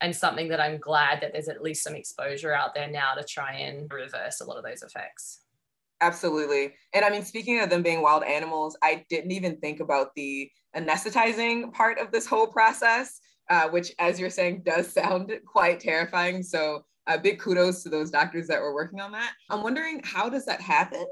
and 0.00 0.14
something 0.14 0.48
that 0.48 0.60
I'm 0.60 0.78
glad 0.78 1.20
that 1.20 1.32
there's 1.32 1.48
at 1.48 1.62
least 1.62 1.84
some 1.84 1.94
exposure 1.94 2.52
out 2.52 2.74
there 2.74 2.90
now 2.90 3.14
to 3.14 3.24
try 3.24 3.52
and 3.52 3.90
reverse 3.92 4.40
a 4.40 4.44
lot 4.44 4.56
of 4.56 4.64
those 4.64 4.82
effects. 4.82 5.40
Absolutely. 6.00 6.74
And 6.94 7.04
I 7.04 7.10
mean, 7.10 7.24
speaking 7.24 7.60
of 7.60 7.68
them 7.68 7.82
being 7.82 8.00
wild 8.00 8.24
animals, 8.24 8.76
I 8.82 9.04
didn't 9.10 9.32
even 9.32 9.56
think 9.58 9.80
about 9.80 10.14
the 10.14 10.50
anesthetizing 10.74 11.72
part 11.72 11.98
of 11.98 12.10
this 12.10 12.26
whole 12.26 12.46
process, 12.46 13.20
uh, 13.50 13.68
which, 13.68 13.92
as 13.98 14.18
you're 14.18 14.30
saying, 14.30 14.62
does 14.64 14.92
sound 14.92 15.32
quite 15.46 15.80
terrifying. 15.80 16.42
So, 16.42 16.84
uh, 17.06 17.18
big 17.18 17.40
kudos 17.40 17.82
to 17.82 17.88
those 17.88 18.10
doctors 18.10 18.46
that 18.46 18.60
were 18.60 18.74
working 18.74 19.00
on 19.00 19.12
that. 19.12 19.32
I'm 19.50 19.62
wondering 19.62 20.00
how 20.04 20.28
does 20.28 20.46
that 20.46 20.60
happen, 20.60 21.04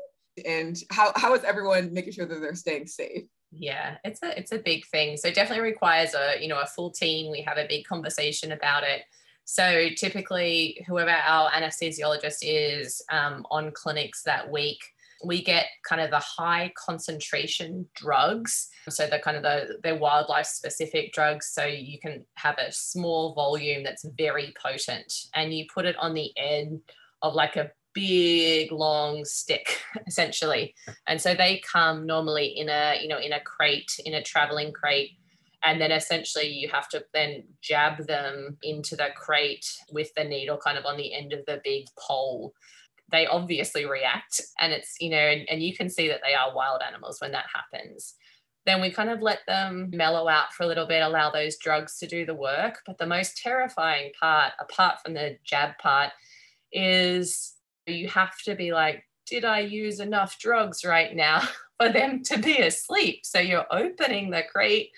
and 0.47 0.77
how 0.91 1.13
how 1.17 1.35
is 1.35 1.45
everyone 1.45 1.93
making 1.93 2.13
sure 2.13 2.27
that 2.27 2.41
they're 2.41 2.55
staying 2.55 2.87
safe? 2.87 3.25
Yeah, 3.51 3.97
it's 4.05 4.23
a 4.23 4.39
it's 4.39 4.53
a 4.53 4.59
big 4.59 4.85
thing. 4.87 5.17
So 5.17 5.31
definitely 5.31 5.65
requires 5.65 6.15
a 6.15 6.37
you 6.41 6.49
know 6.49 6.61
a 6.61 6.67
full 6.67 6.91
team. 6.91 7.31
We 7.31 7.41
have 7.43 7.57
a 7.57 7.67
big 7.67 7.87
conversation 7.87 8.53
about 8.53 8.85
it. 8.85 9.03
So 9.45 9.89
typically, 9.97 10.85
whoever 10.87 11.11
our 11.11 11.51
anesthesiologist 11.51 12.39
is 12.43 13.03
um, 13.11 13.47
on 13.51 13.73
clinics 13.73 14.23
that 14.25 14.51
week, 14.51 14.79
we 15.25 15.43
get 15.43 15.67
kind 15.89 16.03
of 16.03 16.11
the 16.11 16.19
high 16.19 16.71
concentration 16.77 17.89
drugs. 17.95 18.69
So 18.91 19.07
the 19.07 19.19
kind 19.19 19.39
of 19.39 19.43
the 19.43 19.79
they're 19.83 19.97
wildlife 19.97 20.47
specific 20.47 21.15
drugs. 21.15 21.49
So 21.51 21.65
you 21.65 21.99
can 21.99 22.27
have 22.35 22.59
a 22.59 22.71
small 22.71 23.35
volume 23.35 23.83
that's 23.83 24.05
very 24.19 24.53
potent, 24.63 25.13
and 25.35 25.55
you 25.55 25.65
put 25.73 25.87
it 25.87 25.97
on 25.97 26.13
the 26.13 26.31
end 26.37 26.83
of 27.23 27.35
like 27.35 27.57
a 27.57 27.71
big 27.99 28.71
long 28.71 29.25
stick 29.25 29.81
essentially. 30.07 30.75
And 31.07 31.21
so 31.21 31.35
they 31.35 31.61
come 31.71 32.07
normally 32.07 32.47
in 32.47 32.69
a 32.69 32.99
you 33.01 33.09
know 33.09 33.19
in 33.19 33.33
a 33.33 33.41
crate 33.41 33.99
in 34.05 34.15
a 34.15 34.23
traveling 34.23 34.73
crate. 34.73 35.11
And 35.65 35.81
then 35.81 35.91
essentially 35.91 36.47
you 36.47 36.69
have 36.69 36.89
to 36.91 37.05
then 37.13 37.43
jab 37.61 38.07
them 38.07 38.59
into 38.63 38.95
the 38.95 39.09
crate 39.17 39.67
with 39.93 40.15
the 40.17 40.23
needle 40.23 40.57
kind 40.57 40.79
of 40.79 40.87
on 40.87 40.97
the 40.97 41.13
end 41.13 41.33
of 41.33 41.45
the 41.47 41.61
big 41.65 41.87
pole. 41.99 42.53
They 43.11 43.27
obviously 43.27 43.85
react 43.85 44.41
and 44.61 44.73
it's 44.73 44.95
you 45.01 45.11
know 45.11 45.17
and, 45.17 45.49
and 45.51 45.63
you 45.63 45.77
can 45.77 45.91
see 45.91 46.09
that 46.09 46.21
they 46.25 46.35
are 46.35 46.55
wild 46.55 46.83
animals 46.87 47.21
when 47.21 47.33
that 47.33 47.47
happens. 47.53 48.15
Then 48.67 48.81
we 48.81 48.91
kind 48.91 49.09
of 49.09 49.23
let 49.23 49.41
them 49.47 49.91
mellow 49.93 50.29
out 50.29 50.53
for 50.53 50.63
a 50.63 50.67
little 50.67 50.87
bit 50.87 51.03
allow 51.03 51.31
those 51.31 51.57
drugs 51.57 51.99
to 51.99 52.07
do 52.07 52.25
the 52.27 52.35
work. 52.35 52.81
But 52.87 52.99
the 52.99 53.07
most 53.07 53.39
terrifying 53.39 54.13
part 54.21 54.53
apart 54.61 54.99
from 55.03 55.15
the 55.15 55.39
jab 55.45 55.79
part 55.79 56.13
is 56.71 57.55
you 57.93 58.09
have 58.09 58.39
to 58.45 58.55
be 58.55 58.73
like, 58.73 59.05
did 59.27 59.45
I 59.45 59.61
use 59.61 60.01
enough 60.01 60.39
drugs 60.39 60.85
right 60.85 61.15
now 61.15 61.43
for 61.81 61.91
them 61.91 62.23
to 62.25 62.39
be 62.39 62.59
asleep? 62.59 63.21
So 63.25 63.39
you're 63.39 63.67
opening 63.71 64.31
the 64.31 64.43
crate 64.51 64.91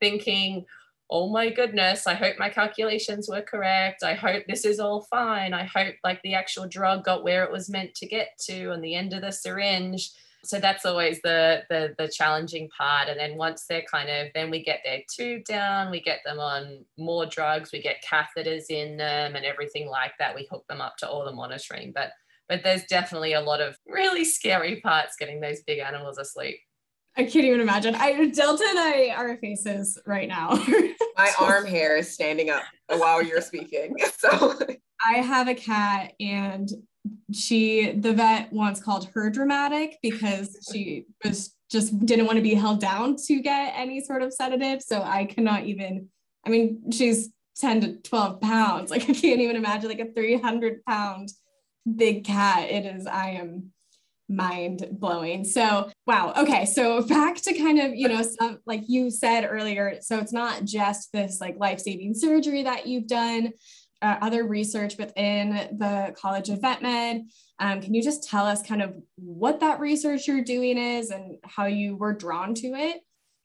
thinking, 0.00 0.64
oh 1.10 1.30
my 1.30 1.50
goodness, 1.50 2.06
I 2.06 2.14
hope 2.14 2.38
my 2.38 2.48
calculations 2.48 3.28
were 3.28 3.42
correct. 3.42 4.02
I 4.02 4.14
hope 4.14 4.44
this 4.48 4.64
is 4.64 4.80
all 4.80 5.02
fine. 5.02 5.52
I 5.52 5.64
hope 5.64 5.94
like 6.02 6.20
the 6.22 6.34
actual 6.34 6.66
drug 6.66 7.04
got 7.04 7.24
where 7.24 7.44
it 7.44 7.52
was 7.52 7.68
meant 7.68 7.94
to 7.96 8.06
get 8.06 8.38
to 8.46 8.72
on 8.72 8.80
the 8.80 8.94
end 8.94 9.12
of 9.12 9.20
the 9.20 9.30
syringe. 9.30 10.10
So 10.44 10.60
that's 10.60 10.84
always 10.84 11.22
the, 11.22 11.62
the 11.70 11.94
the 11.96 12.08
challenging 12.08 12.68
part. 12.68 13.08
And 13.08 13.18
then 13.18 13.36
once 13.36 13.64
they're 13.66 13.84
kind 13.90 14.10
of 14.10 14.28
then 14.34 14.50
we 14.50 14.62
get 14.62 14.80
their 14.84 15.00
tube 15.10 15.44
down, 15.44 15.90
we 15.90 16.00
get 16.00 16.20
them 16.24 16.38
on 16.38 16.84
more 16.98 17.26
drugs, 17.26 17.72
we 17.72 17.80
get 17.80 18.04
catheters 18.04 18.64
in 18.68 18.96
them 18.96 19.36
and 19.36 19.44
everything 19.44 19.88
like 19.88 20.12
that. 20.18 20.34
We 20.34 20.46
hook 20.50 20.64
them 20.68 20.80
up 20.80 20.96
to 20.98 21.08
all 21.08 21.24
the 21.24 21.32
monitoring. 21.32 21.92
But 21.94 22.12
but 22.48 22.62
there's 22.62 22.84
definitely 22.84 23.32
a 23.32 23.40
lot 23.40 23.60
of 23.60 23.76
really 23.86 24.24
scary 24.24 24.80
parts 24.80 25.16
getting 25.18 25.40
those 25.40 25.62
big 25.62 25.78
animals 25.78 26.18
asleep. 26.18 26.56
I 27.16 27.24
can't 27.24 27.44
even 27.44 27.60
imagine. 27.60 27.94
I 27.94 28.26
Delta 28.26 28.64
and 28.68 28.78
I 28.78 29.14
are 29.16 29.36
faces 29.36 29.98
right 30.04 30.28
now. 30.28 30.50
My 31.16 31.30
arm 31.38 31.64
hair 31.64 31.96
is 31.96 32.12
standing 32.12 32.50
up 32.50 32.64
while 32.88 33.22
you're 33.22 33.40
speaking. 33.40 33.96
So 34.18 34.58
I 35.06 35.18
have 35.18 35.48
a 35.48 35.54
cat 35.54 36.14
and 36.18 36.68
she 37.30 37.92
the 37.92 38.14
vet 38.14 38.50
once 38.52 38.80
called 38.80 39.08
her 39.12 39.28
dramatic 39.28 39.98
because 40.02 40.56
she 40.72 41.04
was 41.22 41.54
just 41.70 42.06
didn't 42.06 42.24
want 42.24 42.36
to 42.36 42.42
be 42.42 42.54
held 42.54 42.80
down 42.80 43.16
to 43.26 43.42
get 43.42 43.74
any 43.76 44.02
sort 44.02 44.22
of 44.22 44.32
sedative. 44.32 44.82
So 44.82 45.02
I 45.02 45.26
cannot 45.26 45.64
even 45.64 46.08
I 46.46 46.50
mean, 46.50 46.90
she's 46.90 47.30
10 47.56 47.80
to 47.82 47.92
12 48.02 48.40
pounds. 48.40 48.90
Like 48.90 49.02
I 49.02 49.12
can't 49.12 49.40
even 49.40 49.56
imagine 49.56 49.88
like 49.88 50.00
a 50.00 50.12
300 50.12 50.84
pound 50.84 51.30
big 51.84 52.24
cat. 52.24 52.70
It 52.70 52.86
is 52.86 53.06
i 53.06 53.30
am 53.30 53.72
mind 54.28 54.86
blowing. 54.90 55.44
So 55.44 55.90
wow. 56.06 56.32
Okay. 56.36 56.64
So 56.64 57.02
back 57.02 57.36
to 57.42 57.54
kind 57.54 57.78
of 57.78 57.94
you 57.94 58.08
know 58.08 58.22
some 58.22 58.58
like 58.66 58.82
you 58.86 59.10
said 59.10 59.46
earlier 59.48 59.98
so 60.00 60.18
it's 60.18 60.32
not 60.32 60.64
just 60.64 61.12
this 61.12 61.40
like 61.40 61.58
life-saving 61.58 62.14
surgery 62.14 62.62
that 62.62 62.86
you've 62.86 63.06
done 63.06 63.52
uh, 64.02 64.16
other 64.20 64.44
research 64.44 64.96
within 64.98 65.50
the 65.78 66.14
college 66.16 66.50
of 66.50 66.60
vet 66.60 66.82
med. 66.82 67.22
Um, 67.58 67.80
can 67.80 67.94
you 67.94 68.02
just 68.02 68.28
tell 68.28 68.44
us 68.46 68.62
kind 68.62 68.82
of 68.82 68.94
what 69.16 69.60
that 69.60 69.80
research 69.80 70.26
you're 70.26 70.44
doing 70.44 70.76
is 70.76 71.10
and 71.10 71.36
how 71.44 71.66
you 71.66 71.96
were 71.96 72.12
drawn 72.12 72.54
to 72.54 72.68
it? 72.68 73.00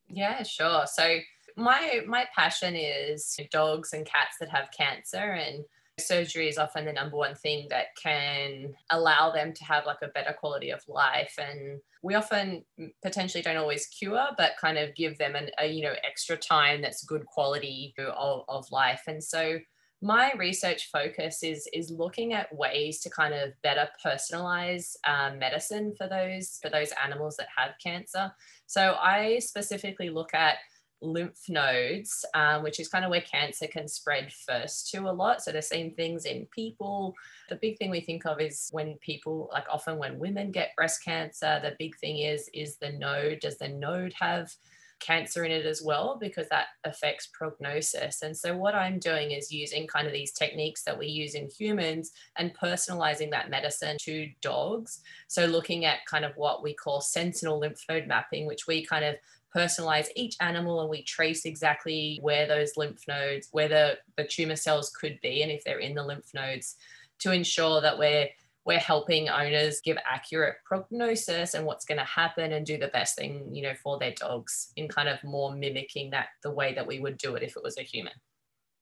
Yeah 0.09 0.43
sure. 0.43 0.85
So 0.85 1.19
my 1.55 2.01
my 2.07 2.25
passion 2.35 2.75
is 2.75 3.37
dogs 3.51 3.93
and 3.93 4.05
cats 4.05 4.37
that 4.39 4.49
have 4.49 4.69
cancer 4.75 5.17
and 5.17 5.63
surgery 5.99 6.47
is 6.47 6.57
often 6.57 6.85
the 6.85 6.93
number 6.93 7.17
one 7.17 7.35
thing 7.35 7.67
that 7.69 7.87
can 8.01 8.73
allow 8.89 9.31
them 9.31 9.53
to 9.53 9.63
have 9.63 9.85
like 9.85 10.01
a 10.01 10.07
better 10.07 10.33
quality 10.33 10.71
of 10.71 10.81
life. 10.87 11.35
And 11.37 11.79
we 12.01 12.15
often 12.15 12.63
potentially 13.03 13.41
don't 13.41 13.57
always 13.57 13.87
cure 13.87 14.27
but 14.37 14.53
kind 14.59 14.77
of 14.77 14.95
give 14.95 15.17
them 15.17 15.35
an, 15.35 15.49
a 15.59 15.67
you 15.67 15.83
know 15.83 15.93
extra 16.03 16.37
time 16.37 16.81
that's 16.81 17.03
good 17.03 17.25
quality 17.25 17.93
of, 17.97 18.43
of 18.47 18.71
life. 18.71 19.03
And 19.07 19.23
so 19.23 19.59
my 20.01 20.31
research 20.37 20.89
focus 20.91 21.43
is 21.43 21.67
is 21.73 21.91
looking 21.91 22.33
at 22.33 22.55
ways 22.55 23.01
to 23.01 23.09
kind 23.09 23.33
of 23.33 23.51
better 23.61 23.89
personalize 24.03 24.95
um, 25.05 25.37
medicine 25.39 25.93
for 25.97 26.07
those 26.07 26.57
for 26.61 26.69
those 26.69 26.93
animals 27.03 27.35
that 27.37 27.47
have 27.55 27.71
cancer. 27.83 28.31
So 28.65 28.95
i 29.01 29.39
specifically 29.39 30.09
look 30.09 30.33
at 30.33 30.55
lymph 31.01 31.49
nodes, 31.49 32.25
um, 32.33 32.63
which 32.63 32.79
is 32.79 32.87
kind 32.87 33.05
of 33.05 33.11
where 33.11 33.21
cancer 33.21 33.67
can 33.67 33.87
spread 33.87 34.31
first 34.31 34.91
to 34.91 35.09
a 35.09 35.11
lot. 35.11 35.41
So 35.41 35.51
the 35.51 35.61
same 35.61 35.91
things 35.91 36.25
in 36.25 36.47
people. 36.47 37.15
The 37.49 37.55
big 37.55 37.77
thing 37.77 37.89
we 37.89 38.01
think 38.01 38.25
of 38.25 38.39
is 38.39 38.69
when 38.71 38.95
people, 38.95 39.49
like 39.51 39.65
often 39.71 39.97
when 39.97 40.19
women 40.19 40.51
get 40.51 40.75
breast 40.75 41.03
cancer, 41.03 41.59
the 41.61 41.75
big 41.79 41.97
thing 41.97 42.19
is, 42.19 42.49
is 42.53 42.77
the 42.77 42.91
node, 42.91 43.39
does 43.39 43.57
the 43.57 43.69
node 43.69 44.13
have 44.19 44.51
cancer 44.99 45.45
in 45.45 45.51
it 45.51 45.65
as 45.65 45.81
well 45.81 46.17
because 46.19 46.47
that 46.49 46.67
affects 46.83 47.29
prognosis. 47.33 48.21
And 48.21 48.35
so 48.35 48.55
what 48.55 48.75
I'm 48.75 48.99
doing 48.99 49.31
is 49.31 49.51
using 49.51 49.87
kind 49.87 50.07
of 50.07 50.13
these 50.13 50.33
techniques 50.33 50.83
that 50.83 50.97
we 50.97 51.07
use 51.07 51.35
in 51.35 51.49
humans 51.49 52.11
and 52.37 52.55
personalizing 52.55 53.31
that 53.31 53.49
medicine 53.49 53.97
to 54.01 54.29
dogs. 54.41 55.01
So 55.27 55.45
looking 55.45 55.85
at 55.85 56.05
kind 56.09 56.25
of 56.25 56.33
what 56.35 56.63
we 56.63 56.73
call 56.73 57.01
sentinel 57.01 57.59
lymph 57.59 57.83
node 57.89 58.07
mapping, 58.07 58.45
which 58.45 58.67
we 58.67 58.85
kind 58.85 59.05
of 59.05 59.15
personalize 59.55 60.07
each 60.15 60.35
animal 60.41 60.81
and 60.81 60.89
we 60.89 61.03
trace 61.03 61.45
exactly 61.45 62.19
where 62.21 62.47
those 62.47 62.77
lymph 62.77 63.01
nodes, 63.07 63.47
where 63.51 63.67
the, 63.67 63.97
the 64.17 64.23
tumor 64.23 64.55
cells 64.55 64.89
could 64.89 65.19
be 65.21 65.41
and 65.41 65.51
if 65.51 65.63
they're 65.63 65.79
in 65.79 65.95
the 65.95 66.03
lymph 66.03 66.33
nodes 66.33 66.75
to 67.19 67.31
ensure 67.31 67.81
that 67.81 67.97
we're 67.97 68.27
we're 68.65 68.77
helping 68.77 69.29
owners 69.29 69.81
give 69.81 69.97
accurate 70.09 70.55
prognosis 70.63 71.53
and 71.53 71.65
what's 71.65 71.85
going 71.85 71.97
to 71.97 72.03
happen 72.03 72.53
and 72.53 72.65
do 72.65 72.77
the 72.77 72.89
best 72.89 73.17
thing 73.17 73.49
you 73.53 73.63
know 73.63 73.73
for 73.81 73.97
their 73.97 74.11
dogs 74.11 74.71
in 74.75 74.87
kind 74.87 75.09
of 75.09 75.23
more 75.23 75.55
mimicking 75.55 76.09
that 76.11 76.27
the 76.43 76.51
way 76.51 76.73
that 76.73 76.85
we 76.85 76.99
would 76.99 77.17
do 77.17 77.35
it 77.35 77.43
if 77.43 77.55
it 77.55 77.63
was 77.63 77.77
a 77.77 77.81
human. 77.81 78.13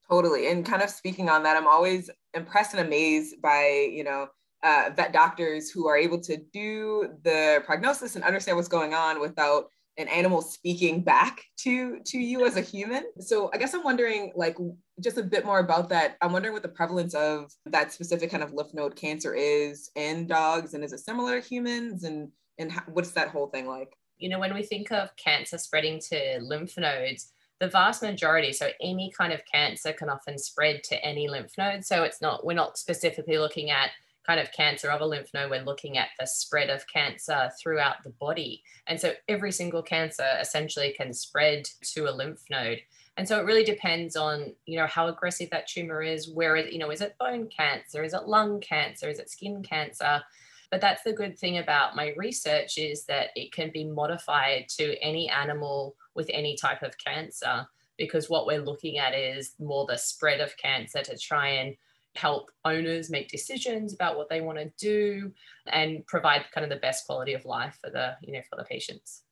Totally. 0.09 0.49
And 0.49 0.65
kind 0.65 0.81
of 0.81 0.89
speaking 0.89 1.29
on 1.29 1.43
that 1.43 1.55
i'm 1.55 1.67
always 1.67 2.09
impressed 2.33 2.73
and 2.73 2.85
amazed 2.85 3.41
by 3.41 3.89
you 3.91 4.03
know 4.03 4.27
uh, 4.63 4.89
vet 4.95 5.13
doctors 5.13 5.69
who 5.69 5.87
are 5.87 5.95
able 5.95 6.19
to 6.19 6.37
do 6.51 7.13
the 7.23 7.61
prognosis 7.65 8.15
and 8.15 8.23
understand 8.23 8.57
what's 8.57 8.67
going 8.67 8.93
on 8.93 9.21
without 9.21 9.69
an 9.97 10.07
animal 10.07 10.41
speaking 10.41 11.01
back 11.01 11.43
to 11.57 11.99
to 12.05 12.17
you 12.19 12.45
as 12.45 12.55
a 12.55 12.61
human. 12.61 13.03
So 13.19 13.49
i 13.53 13.57
guess 13.57 13.73
i'm 13.73 13.83
wondering 13.83 14.31
like 14.35 14.57
just 14.99 15.17
a 15.17 15.23
bit 15.23 15.45
more 15.45 15.59
about 15.59 15.89
that. 15.89 16.17
I'm 16.21 16.31
wondering 16.31 16.53
what 16.53 16.63
the 16.63 16.69
prevalence 16.69 17.13
of 17.13 17.51
that 17.65 17.91
specific 17.91 18.31
kind 18.31 18.43
of 18.43 18.53
lymph 18.53 18.73
node 18.73 18.95
cancer 18.95 19.35
is 19.35 19.91
in 19.95 20.27
dogs 20.27 20.73
and 20.73 20.83
is 20.83 20.93
it 20.93 20.99
similar 20.99 21.39
to 21.39 21.47
humans? 21.47 22.03
And 22.03 22.29
and 22.57 22.71
how, 22.71 22.81
what's 22.87 23.11
that 23.11 23.29
whole 23.29 23.47
thing 23.47 23.67
like? 23.67 23.95
You 24.17 24.29
know 24.29 24.39
when 24.39 24.53
we 24.53 24.63
think 24.63 24.91
of 24.91 25.15
cancer 25.15 25.57
spreading 25.57 25.99
to 26.09 26.39
lymph 26.41 26.77
nodes 26.77 27.31
the 27.59 27.67
vast 27.67 28.03
majority 28.03 28.53
so 28.53 28.69
any 28.81 29.11
kind 29.17 29.33
of 29.33 29.41
cancer 29.51 29.91
can 29.91 30.09
often 30.09 30.37
spread 30.37 30.83
to 30.83 31.03
any 31.03 31.27
lymph 31.27 31.57
node. 31.57 31.85
So 31.85 32.03
it's 32.03 32.21
not 32.21 32.45
we're 32.45 32.53
not 32.53 32.77
specifically 32.77 33.37
looking 33.37 33.69
at 33.69 33.91
kind 34.27 34.39
of 34.39 34.51
cancer 34.51 34.89
of 34.91 34.99
a 34.99 35.05
lymph 35.05 35.33
node, 35.33 35.49
we're 35.49 35.63
looking 35.63 35.97
at 35.97 36.09
the 36.19 36.27
spread 36.27 36.69
of 36.69 36.85
cancer 36.87 37.49
throughout 37.61 38.03
the 38.03 38.09
body. 38.09 38.61
And 38.85 38.99
so 38.99 39.13
every 39.29 39.51
single 39.51 39.81
cancer 39.81 40.27
essentially 40.39 40.93
can 40.97 41.13
spread 41.13 41.69
to 41.93 42.09
a 42.09 42.11
lymph 42.11 42.41
node. 42.49 42.81
And 43.15 43.27
so 43.27 43.39
it 43.39 43.45
really 43.45 43.63
depends 43.63 44.15
on, 44.15 44.53
you 44.65 44.77
know, 44.77 44.85
how 44.85 45.07
aggressive 45.07 45.49
that 45.51 45.67
tumor 45.67 46.03
is, 46.03 46.29
where 46.29 46.55
is, 46.57 46.71
you 46.73 46.79
know, 46.79 46.91
is 46.91 47.01
it 47.01 47.15
bone 47.19 47.47
cancer? 47.47 48.03
Is 48.03 48.13
it 48.13 48.27
lung 48.27 48.59
cancer? 48.59 49.09
Is 49.09 49.17
it 49.17 49.29
skin 49.29 49.63
cancer? 49.63 50.21
But 50.69 50.81
that's 50.81 51.03
the 51.03 51.13
good 51.13 51.39
thing 51.39 51.57
about 51.57 51.95
my 51.95 52.13
research 52.17 52.77
is 52.77 53.05
that 53.05 53.29
it 53.35 53.53
can 53.53 53.71
be 53.71 53.85
modified 53.85 54.67
to 54.77 55.01
any 55.01 55.29
animal 55.29 55.95
with 56.13 56.29
any 56.33 56.57
type 56.57 56.83
of 56.83 56.97
cancer. 56.97 57.65
because 57.97 58.29
what 58.29 58.45
we're 58.45 58.61
looking 58.61 58.97
at 58.97 59.13
is 59.13 59.55
more 59.59 59.85
the 59.87 59.97
spread 59.97 60.39
of 60.39 60.55
cancer 60.57 61.01
to 61.01 61.17
try 61.17 61.47
and 61.47 61.75
help 62.17 62.49
owners 62.65 63.09
make 63.09 63.29
decisions 63.29 63.93
about 63.93 64.17
what 64.17 64.29
they 64.29 64.41
want 64.41 64.57
to 64.57 64.71
do 64.79 65.31
and 65.67 66.05
provide 66.07 66.45
kind 66.53 66.63
of 66.63 66.69
the 66.69 66.81
best 66.81 67.05
quality 67.05 67.33
of 67.33 67.45
life 67.45 67.77
for 67.81 67.89
the 67.89 68.15
you 68.21 68.33
know 68.33 68.41
for 68.49 68.57
the 68.57 68.63
patients. 68.65 69.23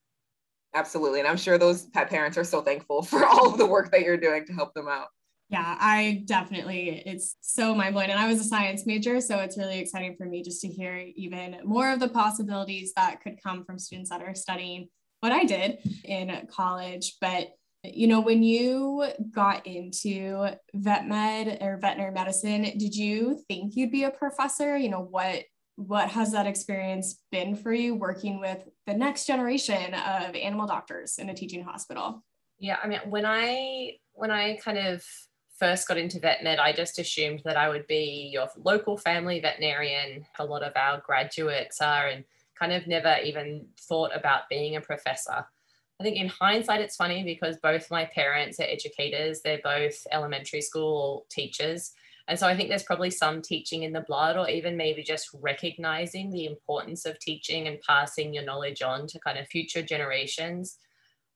Absolutely 0.73 1.19
and 1.19 1.27
i'm 1.27 1.37
sure 1.37 1.57
those 1.57 1.83
pet 1.87 2.09
parents 2.09 2.37
are 2.37 2.43
so 2.43 2.61
thankful 2.61 3.01
for 3.01 3.25
all 3.31 3.51
of 3.51 3.57
the 3.57 3.65
work 3.65 3.91
that 3.91 4.01
you're 4.01 4.17
doing 4.17 4.45
to 4.45 4.53
help 4.53 4.73
them 4.73 4.87
out. 4.87 5.07
Yeah 5.49 5.77
i 5.79 6.23
definitely 6.25 7.03
it's 7.05 7.37
so 7.41 7.73
mind-blowing 7.73 8.09
and 8.09 8.19
i 8.19 8.27
was 8.27 8.39
a 8.39 8.43
science 8.43 8.85
major 8.85 9.21
so 9.21 9.39
it's 9.39 9.57
really 9.57 9.79
exciting 9.79 10.15
for 10.17 10.25
me 10.25 10.43
just 10.43 10.61
to 10.61 10.67
hear 10.67 11.05
even 11.15 11.57
more 11.63 11.91
of 11.91 11.99
the 11.99 12.09
possibilities 12.09 12.93
that 12.95 13.21
could 13.21 13.41
come 13.41 13.63
from 13.63 13.79
students 13.79 14.09
that 14.09 14.21
are 14.21 14.35
studying 14.35 14.89
what 15.21 15.31
i 15.31 15.43
did 15.43 15.77
in 16.03 16.47
college 16.51 17.17
but 17.21 17.49
you 17.93 18.07
know, 18.07 18.21
when 18.21 18.43
you 18.43 19.07
got 19.31 19.65
into 19.65 20.47
vet 20.73 21.07
med 21.07 21.57
or 21.61 21.77
veterinary 21.77 22.11
medicine, 22.11 22.63
did 22.63 22.95
you 22.95 23.39
think 23.47 23.75
you'd 23.75 23.91
be 23.91 24.03
a 24.03 24.11
professor? 24.11 24.77
You 24.77 24.89
know, 24.89 25.01
what 25.01 25.43
what 25.77 26.09
has 26.09 26.31
that 26.31 26.47
experience 26.47 27.21
been 27.31 27.55
for 27.55 27.73
you 27.73 27.95
working 27.95 28.39
with 28.39 28.63
the 28.87 28.93
next 28.93 29.27
generation 29.27 29.93
of 29.93 30.33
animal 30.33 30.67
doctors 30.67 31.17
in 31.17 31.29
a 31.29 31.33
teaching 31.33 31.63
hospital? 31.63 32.23
Yeah, 32.59 32.77
I 32.81 32.87
mean, 32.87 33.01
when 33.09 33.25
I 33.25 33.97
when 34.13 34.31
I 34.31 34.55
kind 34.63 34.77
of 34.77 35.03
first 35.59 35.87
got 35.87 35.97
into 35.97 36.19
vet 36.19 36.43
med, 36.43 36.59
I 36.59 36.71
just 36.71 36.99
assumed 36.99 37.41
that 37.45 37.57
I 37.57 37.69
would 37.69 37.87
be 37.87 38.29
your 38.31 38.47
local 38.57 38.97
family 38.97 39.39
veterinarian. 39.39 40.25
A 40.39 40.45
lot 40.45 40.63
of 40.63 40.73
our 40.75 41.01
graduates 41.05 41.81
are, 41.81 42.07
and 42.07 42.23
kind 42.57 42.71
of 42.71 42.87
never 42.87 43.17
even 43.23 43.67
thought 43.79 44.11
about 44.15 44.49
being 44.49 44.75
a 44.75 44.81
professor. 44.81 45.45
I 45.99 46.03
think 46.03 46.17
in 46.17 46.27
hindsight, 46.27 46.81
it's 46.81 46.97
funny 46.97 47.23
because 47.23 47.57
both 47.57 47.89
my 47.89 48.05
parents 48.05 48.59
are 48.59 48.63
educators. 48.63 49.41
They're 49.41 49.61
both 49.63 49.95
elementary 50.11 50.61
school 50.61 51.25
teachers. 51.29 51.93
And 52.27 52.37
so 52.37 52.47
I 52.47 52.55
think 52.55 52.69
there's 52.69 52.83
probably 52.83 53.11
some 53.11 53.41
teaching 53.41 53.83
in 53.83 53.93
the 53.93 54.01
blood, 54.01 54.35
or 54.35 54.49
even 54.49 54.75
maybe 54.75 55.03
just 55.03 55.29
recognizing 55.41 56.31
the 56.31 56.47
importance 56.47 57.05
of 57.05 57.19
teaching 57.19 57.67
and 57.67 57.79
passing 57.81 58.33
your 58.33 58.43
knowledge 58.43 58.81
on 58.81 59.07
to 59.07 59.19
kind 59.19 59.37
of 59.37 59.47
future 59.47 59.83
generations. 59.83 60.77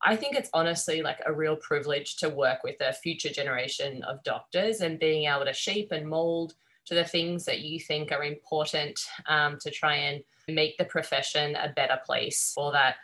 I 0.03 0.15
think 0.15 0.35
it's 0.35 0.49
honestly 0.53 1.01
like 1.01 1.19
a 1.25 1.33
real 1.33 1.57
privilege 1.57 2.17
to 2.17 2.29
work 2.29 2.63
with 2.63 2.77
a 2.81 2.93
future 2.93 3.29
generation 3.29 4.01
of 4.03 4.23
doctors 4.23 4.81
and 4.81 4.99
being 4.99 5.29
able 5.29 5.45
to 5.45 5.53
shape 5.53 5.91
and 5.91 6.07
mold 6.07 6.53
to 6.85 6.95
the 6.95 7.03
things 7.03 7.45
that 7.45 7.59
you 7.59 7.79
think 7.79 8.11
are 8.11 8.23
important 8.23 8.99
um, 9.27 9.57
to 9.61 9.69
try 9.69 9.95
and 9.95 10.23
make 10.47 10.77
the 10.77 10.85
profession 10.85 11.55
a 11.55 11.71
better 11.75 11.99
place 12.05 12.51
for 12.55 12.71
that 12.71 12.95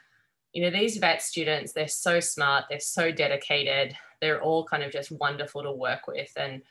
you 0.56 0.62
know, 0.62 0.72
these 0.72 0.96
vet 0.96 1.22
students, 1.22 1.74
they're 1.74 1.86
so 1.86 2.22
smart, 2.22 2.64
they're 2.70 2.80
so 2.80 3.12
dedicated, 3.12 3.94
they're 4.22 4.42
all 4.42 4.64
kind 4.64 4.84
of 4.84 4.92
just 4.92 5.12
wonderful 5.12 5.62
to 5.62 5.72
work 5.74 6.08
with. 6.08 6.32
And 6.38 6.62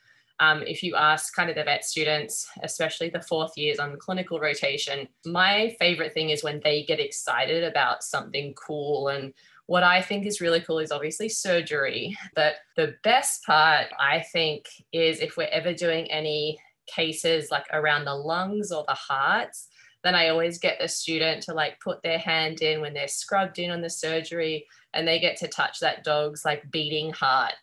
um, 0.40 0.62
if 0.62 0.82
you 0.82 0.96
ask 0.96 1.36
kind 1.36 1.50
of 1.50 1.56
the 1.56 1.64
vet 1.64 1.84
students, 1.84 2.48
especially 2.62 3.10
the 3.10 3.20
fourth 3.20 3.58
years 3.58 3.78
on 3.78 3.92
the 3.92 3.98
clinical 3.98 4.40
rotation, 4.40 5.06
my 5.26 5.76
favorite 5.78 6.14
thing 6.14 6.30
is 6.30 6.42
when 6.42 6.62
they 6.64 6.82
get 6.84 6.98
excited 6.98 7.62
about 7.62 8.02
something 8.02 8.54
cool. 8.54 9.08
And 9.08 9.34
what 9.66 9.82
I 9.82 10.00
think 10.00 10.24
is 10.24 10.40
really 10.40 10.62
cool 10.62 10.78
is 10.78 10.90
obviously 10.90 11.28
surgery. 11.28 12.16
But 12.34 12.54
the 12.76 12.96
best 13.04 13.44
part, 13.44 13.88
I 14.00 14.24
think, 14.32 14.64
is 14.94 15.20
if 15.20 15.36
we're 15.36 15.44
ever 15.52 15.74
doing 15.74 16.10
any 16.10 16.58
cases 16.86 17.50
like 17.50 17.66
around 17.70 18.06
the 18.06 18.14
lungs 18.14 18.72
or 18.72 18.86
the 18.88 18.94
hearts, 18.94 19.68
then 20.04 20.14
I 20.14 20.28
always 20.28 20.58
get 20.58 20.78
the 20.78 20.86
student 20.86 21.42
to 21.44 21.54
like 21.54 21.80
put 21.80 22.02
their 22.02 22.18
hand 22.18 22.60
in 22.60 22.82
when 22.82 22.92
they're 22.92 23.08
scrubbed 23.08 23.58
in 23.58 23.70
on 23.70 23.80
the 23.80 23.90
surgery 23.90 24.66
and 24.92 25.08
they 25.08 25.18
get 25.18 25.38
to 25.38 25.48
touch 25.48 25.80
that 25.80 26.04
dog's 26.04 26.44
like 26.44 26.70
beating 26.70 27.12
heart. 27.12 27.54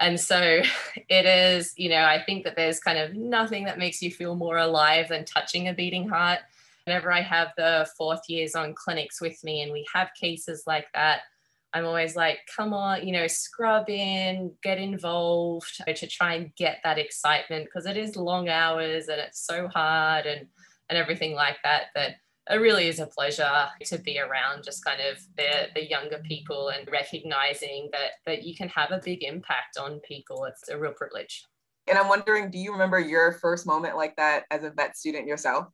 And 0.00 0.18
so 0.18 0.62
it 1.08 1.26
is, 1.26 1.74
you 1.76 1.90
know, 1.90 2.04
I 2.04 2.22
think 2.24 2.44
that 2.44 2.56
there's 2.56 2.80
kind 2.80 2.98
of 2.98 3.14
nothing 3.14 3.64
that 3.64 3.78
makes 3.78 4.00
you 4.02 4.10
feel 4.10 4.34
more 4.34 4.56
alive 4.56 5.08
than 5.10 5.26
touching 5.26 5.68
a 5.68 5.74
beating 5.74 6.08
heart. 6.08 6.40
Whenever 6.86 7.12
I 7.12 7.20
have 7.20 7.48
the 7.58 7.86
fourth 7.98 8.22
years 8.28 8.54
on 8.54 8.74
clinics 8.74 9.20
with 9.20 9.44
me 9.44 9.60
and 9.60 9.70
we 9.70 9.86
have 9.92 10.08
cases 10.18 10.64
like 10.66 10.86
that, 10.94 11.20
I'm 11.74 11.84
always 11.84 12.16
like, 12.16 12.38
come 12.56 12.72
on, 12.72 13.06
you 13.06 13.12
know, 13.12 13.26
scrub 13.26 13.90
in, 13.90 14.52
get 14.62 14.78
involved 14.78 15.82
to 15.86 16.06
try 16.06 16.32
and 16.34 16.54
get 16.56 16.78
that 16.82 16.96
excitement 16.96 17.66
because 17.66 17.84
it 17.84 17.98
is 17.98 18.16
long 18.16 18.48
hours 18.48 19.08
and 19.08 19.20
it's 19.20 19.46
so 19.46 19.68
hard. 19.68 20.24
And 20.24 20.46
and 20.88 20.98
everything 20.98 21.34
like 21.34 21.56
that 21.64 21.86
that 21.94 22.16
it 22.50 22.56
really 22.56 22.88
is 22.88 22.98
a 22.98 23.06
pleasure 23.06 23.66
to 23.84 23.98
be 23.98 24.18
around 24.18 24.64
just 24.64 24.82
kind 24.84 25.00
of 25.00 25.18
the, 25.36 25.68
the 25.74 25.88
younger 25.88 26.18
people 26.24 26.70
and 26.70 26.90
recognizing 26.90 27.88
that 27.92 28.12
that 28.26 28.42
you 28.42 28.54
can 28.54 28.68
have 28.68 28.90
a 28.90 29.00
big 29.04 29.22
impact 29.22 29.78
on 29.78 30.00
people 30.00 30.44
it's 30.44 30.68
a 30.68 30.78
real 30.78 30.92
privilege 30.92 31.44
and 31.86 31.98
i'm 31.98 32.08
wondering 32.08 32.50
do 32.50 32.58
you 32.58 32.72
remember 32.72 32.98
your 32.98 33.32
first 33.32 33.66
moment 33.66 33.96
like 33.96 34.16
that 34.16 34.44
as 34.50 34.64
a 34.64 34.70
vet 34.70 34.96
student 34.96 35.26
yourself 35.26 35.66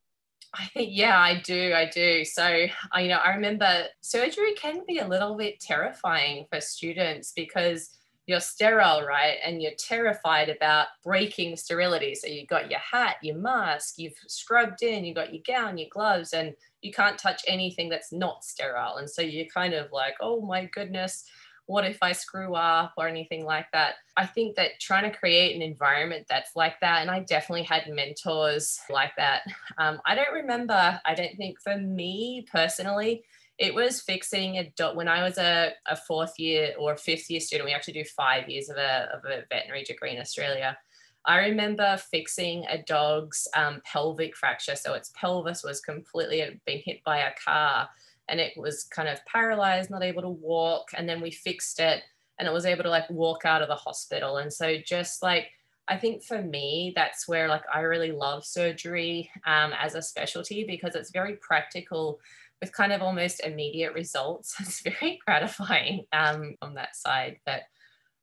I 0.56 0.66
think, 0.66 0.90
yeah, 0.92 1.18
I 1.18 1.40
do. 1.40 1.72
I 1.74 1.90
do. 1.92 2.24
So, 2.24 2.44
I, 2.92 3.00
you 3.00 3.08
know, 3.08 3.16
I 3.16 3.34
remember 3.34 3.86
surgery 4.02 4.54
can 4.54 4.82
be 4.86 4.98
a 4.98 5.08
little 5.08 5.36
bit 5.36 5.58
terrifying 5.58 6.46
for 6.48 6.60
students 6.60 7.32
because 7.34 7.90
you're 8.26 8.40
sterile, 8.40 9.02
right? 9.06 9.36
And 9.44 9.60
you're 9.60 9.72
terrified 9.78 10.48
about 10.48 10.86
breaking 11.02 11.56
sterility. 11.56 12.14
So 12.14 12.26
you've 12.26 12.48
got 12.48 12.70
your 12.70 12.80
hat, 12.80 13.16
your 13.22 13.36
mask, 13.36 13.94
you've 13.98 14.16
scrubbed 14.26 14.82
in, 14.82 15.04
you've 15.04 15.16
got 15.16 15.34
your 15.34 15.42
gown, 15.46 15.78
your 15.78 15.88
gloves, 15.90 16.32
and 16.32 16.54
you 16.80 16.92
can't 16.92 17.18
touch 17.18 17.42
anything 17.46 17.88
that's 17.88 18.12
not 18.12 18.44
sterile. 18.44 18.96
And 18.96 19.08
so 19.08 19.22
you're 19.22 19.46
kind 19.46 19.74
of 19.74 19.92
like, 19.92 20.14
oh 20.20 20.40
my 20.40 20.66
goodness, 20.66 21.24
what 21.66 21.86
if 21.86 21.98
I 22.02 22.12
screw 22.12 22.54
up 22.54 22.92
or 22.98 23.08
anything 23.08 23.44
like 23.44 23.66
that? 23.72 23.94
I 24.16 24.26
think 24.26 24.56
that 24.56 24.80
trying 24.80 25.10
to 25.10 25.16
create 25.16 25.56
an 25.56 25.62
environment 25.62 26.26
that's 26.28 26.56
like 26.56 26.78
that, 26.80 27.00
and 27.00 27.10
I 27.10 27.20
definitely 27.20 27.62
had 27.62 27.88
mentors 27.88 28.78
like 28.90 29.12
that. 29.16 29.42
Um, 29.78 30.00
I 30.04 30.14
don't 30.14 30.32
remember, 30.32 31.00
I 31.04 31.14
don't 31.14 31.36
think 31.36 31.60
for 31.62 31.78
me 31.78 32.46
personally, 32.52 33.24
it 33.58 33.74
was 33.74 34.00
fixing 34.00 34.56
a 34.56 34.70
dog 34.76 34.96
when 34.96 35.08
I 35.08 35.22
was 35.22 35.38
a, 35.38 35.72
a 35.86 35.96
fourth 35.96 36.38
year 36.38 36.74
or 36.78 36.96
fifth 36.96 37.30
year 37.30 37.40
student. 37.40 37.68
We 37.68 37.74
actually 37.74 37.94
do 37.94 38.04
five 38.04 38.48
years 38.48 38.68
of 38.68 38.76
a, 38.76 39.08
of 39.14 39.24
a 39.24 39.44
veterinary 39.48 39.84
degree 39.84 40.10
in 40.10 40.20
Australia. 40.20 40.76
I 41.24 41.38
remember 41.38 41.96
fixing 42.10 42.64
a 42.68 42.82
dog's 42.82 43.48
um, 43.56 43.80
pelvic 43.84 44.36
fracture. 44.36 44.76
So 44.76 44.94
its 44.94 45.12
pelvis 45.14 45.62
was 45.62 45.80
completely 45.80 46.60
been 46.66 46.82
hit 46.84 47.02
by 47.04 47.18
a 47.18 47.32
car 47.42 47.88
and 48.28 48.40
it 48.40 48.54
was 48.56 48.84
kind 48.84 49.08
of 49.08 49.24
paralyzed, 49.24 49.90
not 49.90 50.02
able 50.02 50.22
to 50.22 50.28
walk. 50.28 50.88
And 50.94 51.08
then 51.08 51.20
we 51.20 51.30
fixed 51.30 51.80
it 51.80 52.02
and 52.38 52.48
it 52.48 52.52
was 52.52 52.66
able 52.66 52.82
to 52.82 52.90
like 52.90 53.08
walk 53.08 53.44
out 53.44 53.62
of 53.62 53.68
the 53.68 53.74
hospital. 53.74 54.38
And 54.38 54.52
so 54.52 54.76
just 54.84 55.22
like, 55.22 55.46
I 55.86 55.96
think 55.96 56.22
for 56.22 56.40
me, 56.40 56.92
that's 56.96 57.28
where 57.28 57.48
like 57.48 57.64
I 57.72 57.80
really 57.80 58.12
love 58.12 58.44
surgery 58.44 59.30
um, 59.46 59.72
as 59.78 59.94
a 59.94 60.02
specialty 60.02 60.64
because 60.64 60.94
it's 60.94 61.10
very 61.10 61.36
practical 61.36 62.20
with 62.64 62.72
kind 62.72 62.92
of 62.92 63.02
almost 63.02 63.40
immediate 63.40 63.92
results. 63.92 64.54
It's 64.60 64.80
very 64.80 65.18
gratifying 65.26 66.04
um, 66.12 66.54
on 66.62 66.74
that 66.74 66.96
side. 66.96 67.36
But 67.44 67.62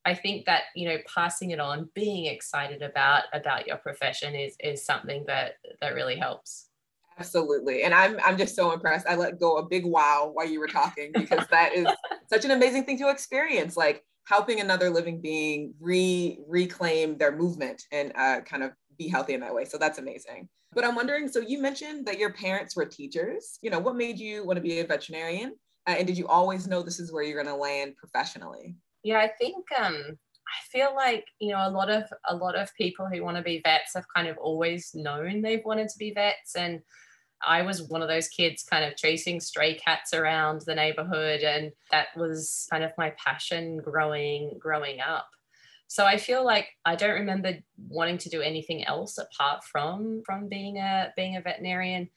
I 0.04 0.16
think 0.16 0.46
that 0.48 0.64
you 0.76 0.90
know 0.90 0.98
passing 1.14 1.52
it 1.52 1.60
on, 1.60 1.90
being 1.94 2.26
excited 2.26 2.82
about 2.82 3.26
about 3.34 3.68
your 3.68 3.78
profession 3.78 4.34
is 4.34 4.56
is 4.60 4.84
something 4.84 5.26
that 5.28 5.54
that 5.80 5.94
really 5.94 6.16
helps. 6.16 6.70
Absolutely. 7.20 7.84
And 7.84 7.94
I'm 7.94 8.20
I'm 8.26 8.38
just 8.38 8.56
so 8.56 8.72
impressed. 8.72 9.06
I 9.08 9.16
let 9.16 9.40
go 9.40 9.58
a 9.58 9.68
big 9.68 9.86
wow 9.86 10.32
while 10.34 10.48
you 10.48 10.60
were 10.60 10.68
talking 10.68 11.12
because 11.14 11.46
that 11.52 11.76
is 11.76 11.86
such 12.28 12.46
an 12.46 12.52
amazing 12.52 12.86
thing 12.86 12.98
to 12.98 13.10
experience. 13.10 13.78
Like 13.78 14.04
helping 14.26 14.60
another 14.60 14.90
living 14.90 15.22
being 15.22 15.76
re 15.80 16.40
reclaim 16.48 17.18
their 17.18 17.36
movement 17.36 17.84
and 17.92 18.12
uh, 18.16 18.42
kind 18.42 18.64
of 18.64 18.72
be 18.98 19.08
healthy 19.08 19.36
in 19.36 19.42
that 19.42 19.54
way. 19.54 19.66
So 19.66 19.78
that's 19.78 20.00
amazing. 20.00 20.50
But 20.74 20.86
I'm 20.86 20.96
wondering, 20.96 21.28
so 21.28 21.40
you 21.40 21.62
mentioned 21.62 22.06
that 22.06 22.18
your 22.18 22.32
parents 22.32 22.76
were 22.76 22.86
teachers. 22.86 23.60
You 23.62 23.70
know, 23.70 23.80
what 23.80 23.96
made 23.96 24.20
you 24.20 24.46
want 24.46 24.58
to 24.58 24.62
be 24.62 24.80
a 24.80 24.86
veterinarian? 24.86 25.56
Uh, 25.88 25.96
and 25.98 26.08
did 26.08 26.18
you 26.18 26.28
always 26.28 26.68
know 26.68 26.82
this 26.82 27.00
is 27.00 27.12
where 27.12 27.24
you're 27.24 27.42
going 27.42 27.54
to 27.54 27.62
land 27.62 27.98
professionally? 27.98 28.76
Yeah, 29.04 29.20
I 29.20 29.30
think 29.40 29.66
um, 29.78 29.96
I 30.52 30.60
feel 30.72 30.94
like 30.96 31.26
you 31.40 31.52
know 31.52 31.68
a 31.68 31.72
lot 31.72 31.90
of 31.90 32.04
a 32.28 32.36
lot 32.36 32.56
of 32.56 32.74
people 32.76 33.08
who 33.08 33.24
want 33.24 33.38
to 33.38 33.44
be 33.44 33.62
vets 33.64 33.96
have 33.96 34.06
kind 34.16 34.28
of 34.28 34.38
always 34.38 34.92
known 34.94 35.42
they've 35.42 35.66
wanted 35.66 35.90
to 35.90 35.98
be 35.98 36.14
vets, 36.14 36.56
and 36.56 36.82
I 37.46 37.64
was 37.64 37.82
one 37.84 38.04
of 38.04 38.08
those 38.08 38.28
kids 38.28 38.64
kind 38.64 38.86
of 38.86 38.96
chasing 38.96 39.40
stray 39.40 39.74
cats 39.76 40.14
around 40.14 40.62
the 40.62 40.76
neighborhood, 40.76 41.42
and 41.42 41.72
that 41.90 42.08
was 42.16 42.68
kind 42.70 42.84
of 42.84 42.92
my 42.98 43.12
passion 43.18 43.78
growing 43.78 44.58
growing 44.60 45.00
up 45.02 45.30
so 45.96 46.06
i 46.06 46.18
feel 46.18 46.44
like 46.46 46.68
i 46.86 46.96
don't 46.96 47.20
remember 47.20 47.52
wanting 47.92 48.18
to 48.18 48.30
do 48.30 48.42
anything 48.42 48.86
else 48.86 49.18
apart 49.18 49.64
from 49.64 50.22
from 50.26 50.48
being 50.48 50.78
a 50.78 51.12
being 51.16 51.36
a 51.36 51.42
veterinarian. 51.42 52.10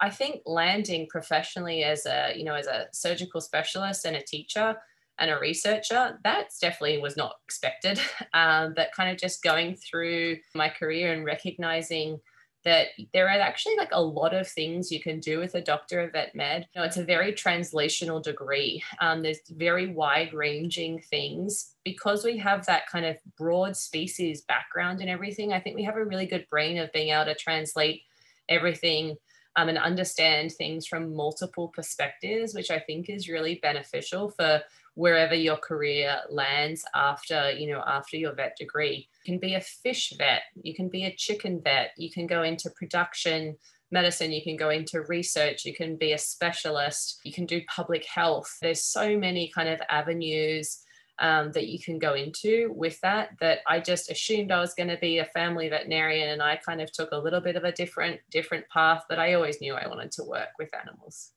I 0.00 0.10
think 0.10 0.42
landing 0.44 1.06
professionally 1.08 1.82
as 1.82 2.06
a 2.06 2.32
you 2.36 2.44
know 2.44 2.54
as 2.54 2.66
a 2.66 2.86
surgical 2.92 3.40
specialist 3.40 4.04
and 4.04 4.16
a 4.16 4.22
teacher 4.22 4.76
and 5.18 5.30
a 5.30 5.38
researcher 5.38 6.18
that 6.24 6.48
definitely 6.60 6.98
was 6.98 7.16
not 7.16 7.36
expected. 7.46 8.00
Um, 8.34 8.74
but 8.76 8.92
kind 8.94 9.10
of 9.10 9.16
just 9.16 9.42
going 9.42 9.76
through 9.76 10.36
my 10.54 10.68
career 10.68 11.14
and 11.14 11.24
recognizing 11.24 12.20
that 12.66 12.88
there 13.14 13.26
are 13.26 13.38
actually 13.38 13.76
like 13.76 13.90
a 13.92 14.02
lot 14.02 14.34
of 14.34 14.48
things 14.48 14.90
you 14.90 15.00
can 15.00 15.20
do 15.20 15.38
with 15.38 15.54
a 15.54 15.60
doctor 15.60 16.00
of 16.00 16.10
vet 16.10 16.34
med. 16.34 16.66
You 16.74 16.80
know, 16.80 16.84
it's 16.84 16.96
a 16.96 17.04
very 17.04 17.32
translational 17.32 18.20
degree. 18.20 18.82
Um, 19.00 19.22
there's 19.22 19.38
very 19.48 19.86
wide 19.86 20.34
ranging 20.34 21.00
things 21.00 21.74
because 21.84 22.24
we 22.24 22.36
have 22.38 22.66
that 22.66 22.88
kind 22.90 23.06
of 23.06 23.18
broad 23.38 23.76
species 23.76 24.42
background 24.42 25.00
and 25.00 25.08
everything. 25.08 25.52
I 25.52 25.60
think 25.60 25.76
we 25.76 25.84
have 25.84 25.96
a 25.96 26.04
really 26.04 26.26
good 26.26 26.44
brain 26.50 26.76
of 26.78 26.92
being 26.92 27.10
able 27.10 27.26
to 27.26 27.36
translate 27.36 28.02
everything 28.48 29.16
um, 29.54 29.68
and 29.68 29.78
understand 29.78 30.50
things 30.50 30.88
from 30.88 31.14
multiple 31.14 31.68
perspectives, 31.68 32.52
which 32.52 32.72
I 32.72 32.80
think 32.80 33.08
is 33.08 33.28
really 33.28 33.60
beneficial 33.62 34.30
for 34.30 34.60
wherever 34.96 35.36
your 35.36 35.56
career 35.56 36.18
lands 36.30 36.84
after 36.94 37.52
you 37.52 37.70
know 37.70 37.82
after 37.86 38.16
your 38.16 38.34
vet 38.34 38.56
degree 38.56 39.08
can 39.26 39.38
be 39.38 39.54
a 39.54 39.60
fish 39.60 40.12
vet 40.16 40.42
you 40.62 40.74
can 40.74 40.88
be 40.88 41.04
a 41.04 41.14
chicken 41.16 41.60
vet 41.62 41.90
you 41.98 42.10
can 42.10 42.26
go 42.26 42.42
into 42.42 42.70
production 42.70 43.56
medicine 43.90 44.32
you 44.32 44.42
can 44.42 44.56
go 44.56 44.70
into 44.70 45.02
research 45.02 45.64
you 45.64 45.74
can 45.74 45.96
be 45.96 46.12
a 46.12 46.18
specialist 46.18 47.20
you 47.24 47.32
can 47.32 47.46
do 47.46 47.60
public 47.68 48.04
health. 48.06 48.56
There's 48.62 48.84
so 48.84 49.18
many 49.18 49.50
kind 49.54 49.68
of 49.68 49.80
avenues 49.90 50.80
um, 51.18 51.50
that 51.52 51.68
you 51.68 51.78
can 51.78 51.98
go 51.98 52.14
into 52.14 52.72
with 52.74 53.00
that 53.00 53.30
that 53.40 53.60
i 53.66 53.80
just 53.80 54.10
assumed 54.10 54.52
i 54.52 54.60
was 54.60 54.74
going 54.74 54.90
to 54.90 54.98
be 54.98 55.18
a 55.18 55.24
family 55.24 55.66
veterinarian 55.70 56.28
and 56.28 56.42
i 56.42 56.56
kind 56.56 56.82
of 56.82 56.92
took 56.92 57.10
a 57.12 57.18
little 57.18 57.40
bit 57.40 57.56
of 57.56 57.64
a 57.64 57.72
different 57.72 58.20
different 58.30 58.68
path 58.68 59.02
but 59.08 59.18
i 59.18 59.32
always 59.32 59.58
knew 59.62 59.72
i 59.72 59.88
wanted 59.88 60.12
to 60.12 60.24
work 60.24 60.50
with 60.58 60.68
animals 60.78 61.32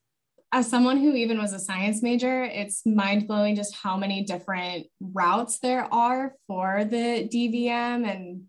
as 0.52 0.70
someone 0.70 0.98
who 0.98 1.14
even 1.14 1.38
was 1.38 1.54
a 1.54 1.60
science 1.60 2.02
major, 2.02 2.44
it's 2.44 2.86
mind 2.86 3.28
blowing 3.28 3.56
just 3.56 3.76
how 3.76 3.96
many 3.96 4.24
different 4.24 4.88
routes 5.00 5.60
there 5.60 5.92
are 5.94 6.34
for 6.48 6.86
the 6.86 7.30
DVM. 7.32 8.10
And 8.10 8.44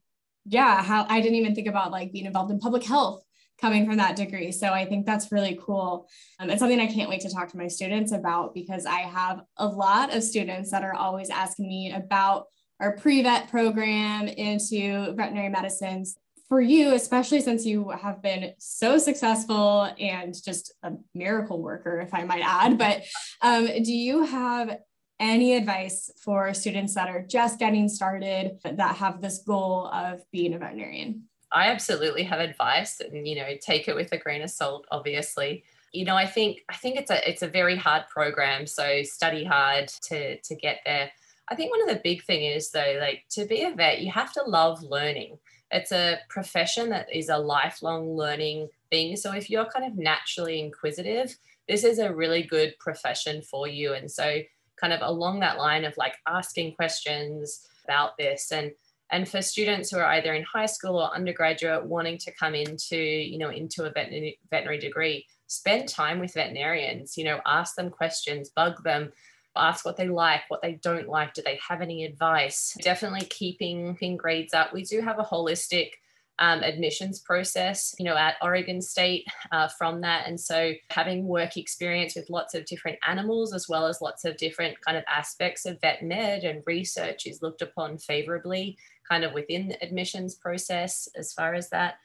yeah, 0.46 0.82
how 0.82 1.06
I 1.08 1.20
didn't 1.20 1.36
even 1.36 1.54
think 1.54 1.68
about 1.68 1.90
like 1.90 2.12
being 2.12 2.24
involved 2.24 2.50
in 2.50 2.58
public 2.58 2.84
health 2.84 3.22
coming 3.60 3.84
from 3.86 3.98
that 3.98 4.16
degree. 4.16 4.50
So 4.50 4.68
I 4.68 4.86
think 4.86 5.04
that's 5.04 5.30
really 5.30 5.58
cool. 5.62 6.08
Um, 6.38 6.48
it's 6.48 6.60
something 6.60 6.80
I 6.80 6.86
can't 6.86 7.10
wait 7.10 7.20
to 7.20 7.30
talk 7.30 7.48
to 7.50 7.58
my 7.58 7.68
students 7.68 8.12
about 8.12 8.54
because 8.54 8.86
I 8.86 9.00
have 9.00 9.42
a 9.58 9.66
lot 9.66 10.14
of 10.14 10.22
students 10.22 10.70
that 10.70 10.82
are 10.82 10.94
always 10.94 11.28
asking 11.28 11.68
me 11.68 11.92
about 11.92 12.46
our 12.80 12.96
pre-vet 12.96 13.50
program 13.50 14.26
into 14.26 15.12
veterinary 15.12 15.50
medicines 15.50 16.16
for 16.50 16.60
you, 16.60 16.94
especially 16.94 17.40
since 17.40 17.64
you 17.64 17.90
have 17.90 18.20
been 18.20 18.52
so 18.58 18.98
successful 18.98 19.88
and 20.00 20.34
just 20.44 20.74
a 20.82 20.90
miracle 21.14 21.62
worker, 21.62 22.00
if 22.00 22.12
I 22.12 22.24
might 22.24 22.42
add, 22.42 22.76
but 22.76 23.04
um, 23.40 23.66
do 23.66 23.92
you 23.92 24.24
have 24.24 24.78
any 25.20 25.54
advice 25.54 26.10
for 26.20 26.52
students 26.52 26.94
that 26.96 27.08
are 27.08 27.22
just 27.22 27.60
getting 27.60 27.88
started 27.88 28.58
that 28.64 28.96
have 28.96 29.20
this 29.20 29.38
goal 29.46 29.86
of 29.92 30.24
being 30.32 30.52
a 30.52 30.58
veterinarian? 30.58 31.22
I 31.52 31.68
absolutely 31.68 32.24
have 32.24 32.40
advice 32.40 33.00
and 33.00 33.26
you 33.26 33.36
know 33.36 33.48
take 33.60 33.86
it 33.86 33.94
with 33.94 34.12
a 34.12 34.18
grain 34.18 34.42
of 34.42 34.50
salt 34.50 34.86
obviously. 34.90 35.62
You 35.92 36.04
know, 36.04 36.16
I 36.16 36.26
think 36.26 36.60
I 36.68 36.76
think 36.76 36.96
it's 36.96 37.10
a 37.10 37.28
it's 37.28 37.42
a 37.42 37.48
very 37.48 37.76
hard 37.76 38.04
program 38.08 38.66
so 38.66 39.02
study 39.02 39.44
hard 39.44 39.88
to 40.08 40.40
to 40.40 40.54
get 40.56 40.80
there. 40.84 41.10
I 41.48 41.54
think 41.54 41.70
one 41.70 41.82
of 41.82 41.94
the 41.94 42.00
big 42.02 42.22
thing 42.22 42.44
is 42.44 42.70
though 42.70 42.98
like 43.00 43.24
to 43.30 43.44
be 43.44 43.62
a 43.64 43.74
vet 43.74 44.00
you 44.00 44.10
have 44.12 44.32
to 44.34 44.42
love 44.44 44.82
learning 44.82 45.38
it's 45.70 45.92
a 45.92 46.18
profession 46.28 46.90
that 46.90 47.14
is 47.14 47.28
a 47.28 47.38
lifelong 47.38 48.16
learning 48.16 48.68
thing. 48.90 49.16
So 49.16 49.32
if 49.32 49.48
you're 49.48 49.70
kind 49.70 49.84
of 49.84 49.96
naturally 49.96 50.60
inquisitive, 50.60 51.36
this 51.68 51.84
is 51.84 51.98
a 51.98 52.12
really 52.12 52.42
good 52.42 52.74
profession 52.80 53.42
for 53.42 53.68
you. 53.68 53.94
And 53.94 54.10
so 54.10 54.40
kind 54.80 54.92
of 54.92 55.00
along 55.02 55.40
that 55.40 55.58
line 55.58 55.84
of 55.84 55.96
like 55.96 56.14
asking 56.26 56.74
questions 56.74 57.66
about 57.84 58.16
this 58.18 58.50
and 58.52 58.72
and 59.12 59.28
for 59.28 59.42
students 59.42 59.90
who 59.90 59.98
are 59.98 60.04
either 60.04 60.34
in 60.34 60.44
high 60.44 60.66
school 60.66 60.96
or 60.96 61.14
undergraduate 61.14 61.84
wanting 61.84 62.16
to 62.18 62.32
come 62.32 62.54
into 62.54 62.96
you 62.96 63.38
know 63.38 63.50
into 63.50 63.84
a 63.84 63.90
veterinary, 63.90 64.38
veterinary 64.50 64.78
degree 64.78 65.26
spend 65.48 65.88
time 65.88 66.18
with 66.18 66.34
veterinarians 66.34 67.18
you 67.18 67.24
know 67.24 67.40
ask 67.46 67.74
them 67.74 67.90
questions 67.90 68.50
bug 68.50 68.82
them 68.84 69.12
ask 69.56 69.84
what 69.84 69.96
they 69.96 70.08
like, 70.08 70.42
what 70.48 70.62
they 70.62 70.74
don't 70.82 71.08
like. 71.08 71.34
Do 71.34 71.42
they 71.42 71.58
have 71.68 71.80
any 71.80 72.04
advice? 72.04 72.76
Definitely 72.82 73.26
keeping, 73.26 73.96
grades 74.16 74.54
up. 74.54 74.72
We 74.72 74.84
do 74.84 75.00
have 75.00 75.18
a 75.18 75.24
holistic 75.24 75.90
um, 76.38 76.62
admissions 76.62 77.20
process, 77.20 77.94
you 77.98 78.04
know, 78.06 78.16
at 78.16 78.36
Oregon 78.40 78.80
State 78.80 79.26
uh, 79.52 79.68
from 79.68 80.00
that. 80.00 80.26
And 80.26 80.40
so 80.40 80.72
having 80.88 81.26
work 81.26 81.56
experience 81.56 82.16
with 82.16 82.30
lots 82.30 82.54
of 82.54 82.64
different 82.64 82.98
animals, 83.06 83.52
as 83.52 83.68
well 83.68 83.86
as 83.86 84.00
lots 84.00 84.24
of 84.24 84.38
different 84.38 84.80
kind 84.80 84.96
of 84.96 85.04
aspects 85.06 85.66
of 85.66 85.80
vet 85.82 86.02
med 86.02 86.44
and 86.44 86.62
research 86.66 87.26
is 87.26 87.42
looked 87.42 87.60
upon 87.60 87.98
favorably 87.98 88.78
kind 89.06 89.22
of 89.22 89.34
within 89.34 89.68
the 89.68 89.82
admissions 89.84 90.34
process 90.34 91.08
as 91.14 91.32
far 91.32 91.54
as 91.54 91.68
that. 91.70 91.96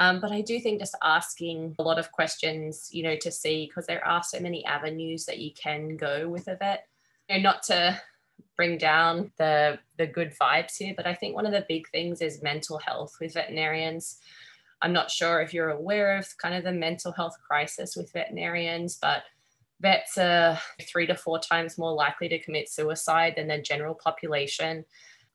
Um, 0.00 0.18
but 0.18 0.32
I 0.32 0.40
do 0.40 0.58
think 0.58 0.80
just 0.80 0.96
asking 1.02 1.76
a 1.78 1.82
lot 1.82 1.98
of 1.98 2.10
questions, 2.10 2.88
you 2.90 3.02
know, 3.02 3.16
to 3.16 3.30
see, 3.30 3.66
because 3.66 3.86
there 3.86 4.04
are 4.04 4.22
so 4.22 4.40
many 4.40 4.64
avenues 4.64 5.26
that 5.26 5.38
you 5.38 5.50
can 5.52 5.98
go 5.98 6.26
with 6.26 6.48
a 6.48 6.56
vet, 6.56 6.86
you 7.28 7.36
know, 7.36 7.42
not 7.42 7.62
to 7.64 8.00
bring 8.56 8.78
down 8.78 9.30
the 9.36 9.78
the 9.98 10.06
good 10.06 10.32
vibes 10.40 10.78
here, 10.78 10.94
but 10.96 11.06
I 11.06 11.12
think 11.14 11.34
one 11.34 11.44
of 11.44 11.52
the 11.52 11.66
big 11.68 11.86
things 11.90 12.22
is 12.22 12.42
mental 12.42 12.78
health 12.78 13.14
with 13.20 13.34
veterinarians. 13.34 14.18
I'm 14.80 14.94
not 14.94 15.10
sure 15.10 15.42
if 15.42 15.52
you're 15.52 15.68
aware 15.68 16.16
of 16.16 16.26
kind 16.38 16.54
of 16.54 16.64
the 16.64 16.72
mental 16.72 17.12
health 17.12 17.36
crisis 17.46 17.94
with 17.94 18.10
veterinarians, 18.10 18.96
but 18.96 19.24
vets 19.82 20.16
are 20.16 20.58
three 20.90 21.06
to 21.08 21.14
four 21.14 21.38
times 21.38 21.76
more 21.76 21.92
likely 21.92 22.30
to 22.30 22.38
commit 22.38 22.70
suicide 22.70 23.34
than 23.36 23.48
the 23.48 23.58
general 23.58 23.94
population. 23.94 24.86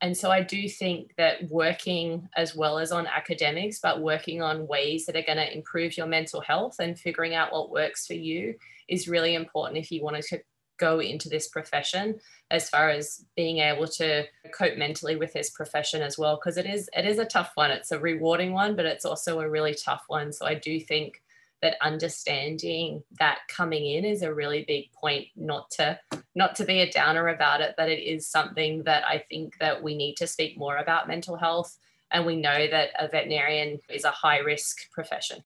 And 0.01 0.15
so 0.15 0.29
I 0.29 0.41
do 0.41 0.67
think 0.67 1.13
that 1.17 1.49
working 1.49 2.27
as 2.35 2.55
well 2.55 2.77
as 2.77 2.91
on 2.91 3.07
academics, 3.07 3.79
but 3.79 4.01
working 4.01 4.41
on 4.41 4.67
ways 4.67 5.05
that 5.05 5.15
are 5.15 5.23
going 5.23 5.37
to 5.37 5.53
improve 5.53 5.97
your 5.97 6.05
mental 6.05 6.41
health 6.41 6.75
and 6.79 6.99
figuring 6.99 7.33
out 7.33 7.53
what 7.53 7.71
works 7.71 8.05
for 8.05 8.13
you 8.13 8.55
is 8.89 9.07
really 9.07 9.35
important 9.35 9.77
if 9.77 9.91
you 9.91 10.03
want 10.03 10.21
to 10.21 10.39
go 10.77 10.99
into 10.99 11.29
this 11.29 11.47
profession 11.47 12.19
as 12.51 12.69
far 12.69 12.89
as 12.89 13.25
being 13.35 13.59
able 13.59 13.87
to 13.87 14.25
cope 14.53 14.77
mentally 14.77 15.15
with 15.15 15.31
this 15.33 15.49
profession 15.49 16.01
as 16.01 16.17
well 16.17 16.35
because 16.35 16.57
it 16.57 16.65
is 16.65 16.89
it 16.93 17.05
is 17.05 17.17
a 17.17 17.25
tough 17.25 17.51
one. 17.55 17.71
It's 17.71 17.91
a 17.91 17.99
rewarding 17.99 18.51
one 18.51 18.75
but 18.75 18.85
it's 18.85 19.05
also 19.05 19.39
a 19.39 19.49
really 19.49 19.73
tough 19.73 20.03
one. 20.07 20.33
So 20.33 20.45
i 20.45 20.53
do 20.53 20.79
think 20.79 21.21
that 21.65 21.77
understanding 21.81 23.01
that 23.17 23.39
coming 23.47 23.87
in 23.87 24.05
is 24.05 24.21
a 24.21 24.31
really 24.31 24.63
big 24.67 24.91
point 24.91 25.25
not 25.35 25.71
to 25.71 25.99
not 26.35 26.53
to 26.53 26.63
be 26.63 26.81
a 26.81 26.91
downer 26.91 27.29
about 27.29 27.59
it 27.59 27.73
but 27.75 27.89
it 27.89 28.03
is 28.03 28.29
something 28.29 28.83
that 28.83 29.03
i 29.07 29.17
think 29.31 29.57
that 29.59 29.81
we 29.81 29.95
need 29.95 30.13
to 30.15 30.27
speak 30.27 30.59
more 30.59 30.77
about 30.77 31.07
mental 31.07 31.35
health 31.35 31.75
and 32.11 32.23
we 32.23 32.35
know 32.35 32.67
that 32.69 32.89
a 32.99 33.07
veterinarian 33.07 33.79
is 33.89 34.03
a 34.03 34.11
high 34.11 34.37
risk 34.37 34.77
profession 34.91 35.43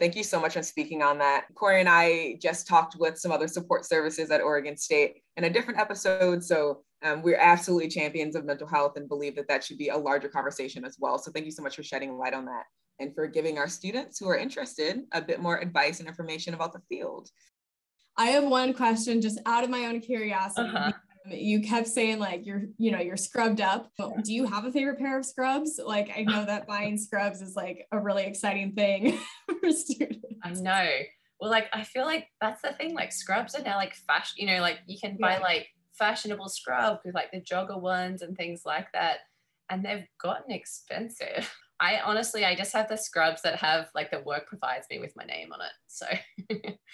Thank 0.00 0.16
you 0.16 0.24
so 0.24 0.40
much 0.40 0.54
for 0.54 0.62
speaking 0.62 1.02
on 1.02 1.18
that. 1.18 1.44
Corey 1.54 1.80
and 1.80 1.86
I 1.86 2.38
just 2.40 2.66
talked 2.66 2.96
with 2.98 3.18
some 3.18 3.30
other 3.30 3.46
support 3.46 3.84
services 3.84 4.30
at 4.30 4.40
Oregon 4.40 4.74
State 4.74 5.22
in 5.36 5.44
a 5.44 5.50
different 5.50 5.78
episode. 5.78 6.42
So 6.42 6.80
um, 7.02 7.20
we're 7.20 7.36
absolutely 7.36 7.88
champions 7.88 8.34
of 8.34 8.46
mental 8.46 8.66
health 8.66 8.96
and 8.96 9.06
believe 9.06 9.36
that 9.36 9.46
that 9.48 9.62
should 9.62 9.76
be 9.76 9.90
a 9.90 9.98
larger 9.98 10.30
conversation 10.30 10.86
as 10.86 10.96
well. 10.98 11.18
So 11.18 11.30
thank 11.30 11.44
you 11.44 11.52
so 11.52 11.62
much 11.62 11.76
for 11.76 11.82
shedding 11.82 12.16
light 12.16 12.32
on 12.32 12.46
that 12.46 12.64
and 13.00 13.14
for 13.14 13.26
giving 13.26 13.58
our 13.58 13.68
students 13.68 14.18
who 14.18 14.28
are 14.28 14.36
interested 14.36 15.00
a 15.12 15.20
bit 15.20 15.40
more 15.40 15.58
advice 15.58 15.98
and 15.98 16.08
information 16.08 16.54
about 16.54 16.72
the 16.72 16.82
field. 16.88 17.30
I 18.16 18.26
have 18.26 18.44
one 18.44 18.74
question 18.74 19.20
just 19.20 19.40
out 19.46 19.64
of 19.64 19.70
my 19.70 19.86
own 19.86 20.00
curiosity. 20.00 20.68
Uh-huh. 20.68 20.92
You 21.26 21.60
kept 21.62 21.88
saying 21.88 22.18
like 22.18 22.46
you're, 22.46 22.64
you 22.78 22.90
know, 22.90 23.00
you're 23.00 23.16
scrubbed 23.16 23.60
up. 23.60 23.90
Do 23.98 24.32
you 24.32 24.46
have 24.46 24.64
a 24.64 24.72
favorite 24.72 24.98
pair 24.98 25.18
of 25.18 25.24
scrubs? 25.24 25.80
Like 25.82 26.10
I 26.16 26.22
know 26.22 26.44
that 26.44 26.66
buying 26.66 26.96
scrubs 26.98 27.40
is 27.40 27.56
like 27.56 27.86
a 27.92 27.98
really 27.98 28.24
exciting 28.24 28.72
thing 28.72 29.18
for 29.60 29.70
students. 29.70 30.24
I 30.42 30.52
know. 30.52 30.88
Well, 31.40 31.50
like 31.50 31.68
I 31.72 31.84
feel 31.84 32.04
like 32.04 32.28
that's 32.40 32.62
the 32.62 32.72
thing. 32.72 32.94
Like 32.94 33.12
scrubs 33.12 33.54
are 33.54 33.62
now 33.62 33.76
like 33.76 33.94
fashion. 33.94 34.36
You 34.36 34.46
know, 34.46 34.60
like 34.60 34.80
you 34.86 34.98
can 35.02 35.16
buy 35.18 35.34
yeah. 35.34 35.40
like 35.40 35.68
fashionable 35.98 36.48
scrubs 36.48 37.00
with 37.04 37.14
like 37.14 37.30
the 37.32 37.40
jogger 37.40 37.80
ones 37.80 38.22
and 38.22 38.36
things 38.36 38.62
like 38.66 38.92
that, 38.92 39.18
and 39.70 39.84
they've 39.84 40.06
gotten 40.20 40.50
expensive. 40.50 41.54
I 41.80 42.00
honestly, 42.04 42.44
I 42.44 42.54
just 42.54 42.74
have 42.74 42.88
the 42.88 42.96
scrubs 42.96 43.40
that 43.42 43.56
have 43.56 43.88
like 43.94 44.10
the 44.10 44.20
work 44.20 44.46
provides 44.46 44.86
me 44.90 44.98
with 44.98 45.14
my 45.16 45.24
name 45.24 45.48
on 45.50 45.60
it. 45.62 45.72
So, 45.86 46.06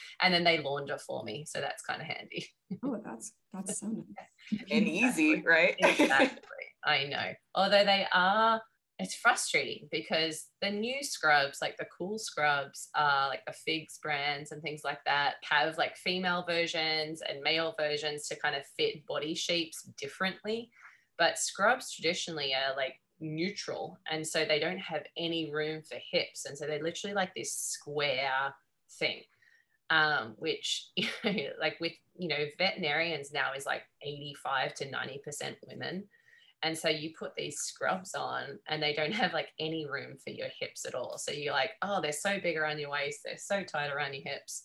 and 0.23 0.33
then 0.33 0.45
they 0.45 0.59
launder 0.59 0.97
for 0.97 1.25
me. 1.25 1.45
So 1.47 1.61
that's 1.61 1.83
kind 1.83 2.01
of 2.01 2.07
handy. 2.07 2.47
Oh, 2.85 3.01
that's, 3.05 3.33
that's 3.53 3.81
so 3.81 3.89
nice. 3.89 4.63
and 4.71 4.87
easy, 4.87 5.43
right? 5.43 5.75
exactly. 5.81 6.41
I 6.85 7.05
know. 7.05 7.33
Although 7.57 7.85
they 7.85 8.07
are, 8.13 8.63
it's 9.01 9.17
frustrating 9.17 9.89
because 9.91 10.47
the 10.63 10.71
new 10.71 11.03
scrubs, 11.03 11.59
like 11.61 11.77
the 11.79 11.87
cool 11.87 12.19
scrubs, 12.19 12.89
uh, 12.95 13.27
like 13.29 13.45
the 13.45 13.53
Figs 13.53 13.99
brands 14.01 14.53
and 14.53 14.63
things 14.63 14.83
like 14.85 15.01
that, 15.05 15.35
have 15.51 15.77
like 15.77 15.97
female 15.97 16.45
versions 16.49 17.23
and 17.29 17.43
male 17.43 17.75
versions 17.77 18.29
to 18.29 18.37
kind 18.37 18.55
of 18.55 18.63
fit 18.79 19.05
body 19.05 19.35
shapes 19.35 19.83
differently. 20.01 20.71
But 21.19 21.39
scrubs 21.39 21.93
traditionally 21.93 22.55
are 22.55 22.77
like 22.77 23.01
neutral 23.21 23.99
and 24.11 24.27
so 24.27 24.45
they 24.45 24.59
don't 24.59 24.79
have 24.79 25.03
any 25.17 25.51
room 25.51 25.83
for 25.83 25.97
hips 26.13 26.45
and 26.47 26.57
so 26.57 26.67
they're 26.67 26.83
literally 26.83 27.15
like 27.15 27.35
this 27.35 27.55
square 27.55 28.55
thing 28.99 29.23
um, 29.91 30.35
which 30.39 30.89
like 31.61 31.79
with 31.81 31.93
you 32.19 32.29
know 32.29 32.45
veterinarians 32.59 33.33
now 33.33 33.53
is 33.57 33.67
like 33.67 33.83
85 34.03 34.75
to 34.75 34.91
90 34.91 35.19
percent 35.25 35.57
women 35.67 36.05
And 36.63 36.77
so 36.77 36.89
you 36.89 37.13
put 37.19 37.35
these 37.37 37.59
scrubs 37.59 38.15
on 38.15 38.59
and 38.69 38.83
they 38.83 38.93
don't 38.95 39.13
have 39.13 39.33
like 39.33 39.49
any 39.61 39.87
room 39.87 40.17
for 40.23 40.31
your 40.31 40.49
hips 40.59 40.85
at 40.87 40.95
all. 40.95 41.19
So 41.19 41.31
you're 41.31 41.53
like, 41.53 41.73
oh, 41.83 42.01
they're 42.01 42.13
so 42.13 42.41
big 42.43 42.57
around 42.57 42.79
your 42.79 42.91
waist, 42.91 43.21
they're 43.25 43.39
so 43.39 43.63
tight 43.63 43.91
around 43.93 44.15
your 44.15 44.25
hips. 44.25 44.65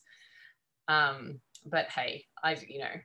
Um, 0.87 1.41
but 1.65 1.89
hey, 1.89 2.25
I've, 2.43 2.63
you 2.67 2.79
know, 2.79 2.95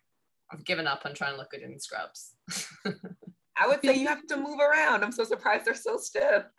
I've 0.50 0.64
given 0.64 0.86
up 0.86 1.02
on 1.04 1.14
trying 1.14 1.32
to 1.32 1.38
look 1.38 1.50
good 1.50 1.62
in 1.62 1.78
scrubs. 1.78 2.36
I 3.58 3.66
would 3.66 3.80
say 3.82 3.94
you 3.94 4.06
have 4.06 4.26
to 4.26 4.36
move 4.36 4.58
around. 4.60 5.02
I'm 5.02 5.12
so 5.12 5.24
surprised 5.24 5.64
they're 5.64 5.74
so 5.74 5.96
stiff. 5.96 6.44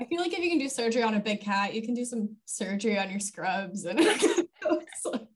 I 0.00 0.04
feel 0.06 0.20
like 0.20 0.32
if 0.32 0.38
you 0.38 0.50
can 0.50 0.58
do 0.58 0.68
surgery 0.68 1.02
on 1.02 1.14
a 1.14 1.20
big 1.20 1.40
cat, 1.40 1.74
you 1.74 1.82
can 1.82 1.94
do 1.94 2.04
some 2.04 2.36
surgery 2.46 2.98
on 2.98 3.10
your 3.10 3.20
scrubs 3.20 3.84
and 3.84 3.98
it's 4.00 5.04
like 5.04 5.26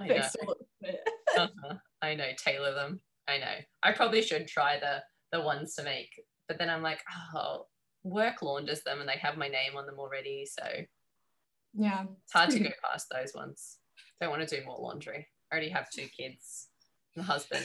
I 0.00 0.08
know. 0.08 0.54
uh-huh. 1.36 1.74
I 2.00 2.14
know, 2.14 2.28
tailor 2.36 2.74
them. 2.74 3.00
I 3.28 3.38
know. 3.38 3.54
I 3.82 3.92
probably 3.92 4.22
should 4.22 4.48
try 4.48 4.78
the 4.78 5.02
the 5.30 5.42
ones 5.42 5.74
to 5.76 5.84
make, 5.84 6.10
but 6.48 6.58
then 6.58 6.68
I'm 6.68 6.82
like, 6.82 7.00
oh, 7.34 7.66
work 8.02 8.42
launders 8.42 8.82
them 8.82 9.00
and 9.00 9.08
they 9.08 9.16
have 9.18 9.36
my 9.36 9.48
name 9.48 9.76
on 9.76 9.86
them 9.86 9.98
already. 9.98 10.46
So 10.46 10.64
yeah, 11.74 12.04
it's 12.24 12.32
hard 12.32 12.50
to 12.50 12.58
go 12.58 12.70
past 12.90 13.06
those 13.10 13.32
ones. 13.34 13.78
Don't 14.20 14.30
want 14.30 14.46
to 14.46 14.60
do 14.60 14.64
more 14.64 14.78
laundry. 14.78 15.28
I 15.50 15.54
already 15.54 15.70
have 15.70 15.90
two 15.90 16.06
kids, 16.16 16.68
and 17.14 17.24
a 17.24 17.26
husband. 17.26 17.64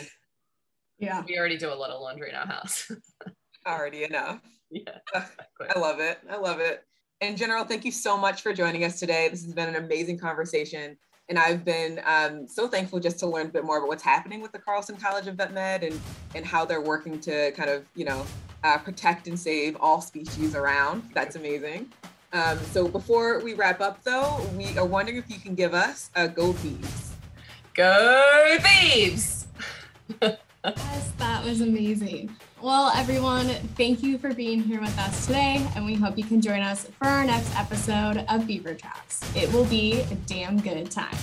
Yeah. 0.99 1.23
We 1.27 1.37
already 1.37 1.57
do 1.57 1.71
a 1.71 1.75
lot 1.75 1.89
of 1.89 2.01
laundry 2.01 2.29
in 2.29 2.35
our 2.35 2.47
house. 2.47 2.91
already 3.67 4.03
enough. 4.03 4.41
Yeah. 4.69 4.97
Exactly. 5.13 5.67
I 5.75 5.79
love 5.79 5.99
it. 5.99 6.19
I 6.29 6.37
love 6.37 6.59
it. 6.59 6.83
In 7.21 7.35
general, 7.35 7.63
thank 7.65 7.85
you 7.85 7.91
so 7.91 8.17
much 8.17 8.41
for 8.41 8.53
joining 8.53 8.83
us 8.83 8.99
today. 8.99 9.27
This 9.29 9.43
has 9.43 9.53
been 9.53 9.69
an 9.69 9.75
amazing 9.83 10.19
conversation. 10.19 10.97
And 11.29 11.37
I've 11.37 11.65
been 11.65 11.99
um, 12.05 12.47
so 12.47 12.67
thankful 12.67 12.99
just 12.99 13.19
to 13.19 13.27
learn 13.27 13.47
a 13.47 13.49
bit 13.49 13.65
more 13.65 13.79
about 13.79 13.89
what's 13.89 14.03
happening 14.03 14.41
with 14.41 14.51
the 14.53 14.59
Carlson 14.59 14.95
College 14.95 15.27
of 15.27 15.35
Vet 15.35 15.53
Med 15.53 15.83
and, 15.83 15.99
and 16.35 16.45
how 16.45 16.63
they're 16.63 16.81
working 16.81 17.19
to 17.21 17.51
kind 17.51 17.69
of, 17.69 17.85
you 17.95 18.05
know, 18.05 18.25
uh, 18.63 18.77
protect 18.77 19.27
and 19.27 19.37
save 19.37 19.75
all 19.79 19.99
species 19.99 20.55
around. 20.55 21.03
That's 21.13 21.35
amazing. 21.35 21.91
Um, 22.33 22.57
so 22.71 22.87
before 22.87 23.39
we 23.39 23.53
wrap 23.53 23.81
up, 23.81 24.03
though, 24.03 24.45
we 24.55 24.77
are 24.77 24.85
wondering 24.85 25.17
if 25.17 25.29
you 25.29 25.39
can 25.39 25.55
give 25.55 25.73
us 25.73 26.11
a 26.15 26.27
Go 26.27 26.53
Beavs. 26.53 27.11
Go 27.73 28.57
Beavs! 28.59 29.47
yes, 30.75 31.11
that 31.17 31.45
was 31.45 31.61
amazing. 31.61 32.35
Well, 32.61 32.91
everyone, 32.95 33.47
thank 33.75 34.01
you 34.01 34.17
for 34.17 34.33
being 34.33 34.61
here 34.61 34.81
with 34.81 34.97
us 34.97 35.27
today, 35.27 35.65
and 35.75 35.85
we 35.85 35.95
hope 35.95 36.17
you 36.17 36.23
can 36.23 36.41
join 36.41 36.61
us 36.61 36.85
for 36.99 37.07
our 37.07 37.23
next 37.23 37.55
episode 37.55 38.25
of 38.29 38.47
Beaver 38.47 38.73
Tracks. 38.73 39.21
It 39.35 39.51
will 39.53 39.65
be 39.65 40.01
a 40.01 40.15
damn 40.25 40.59
good 40.59 40.89
time. 40.89 41.15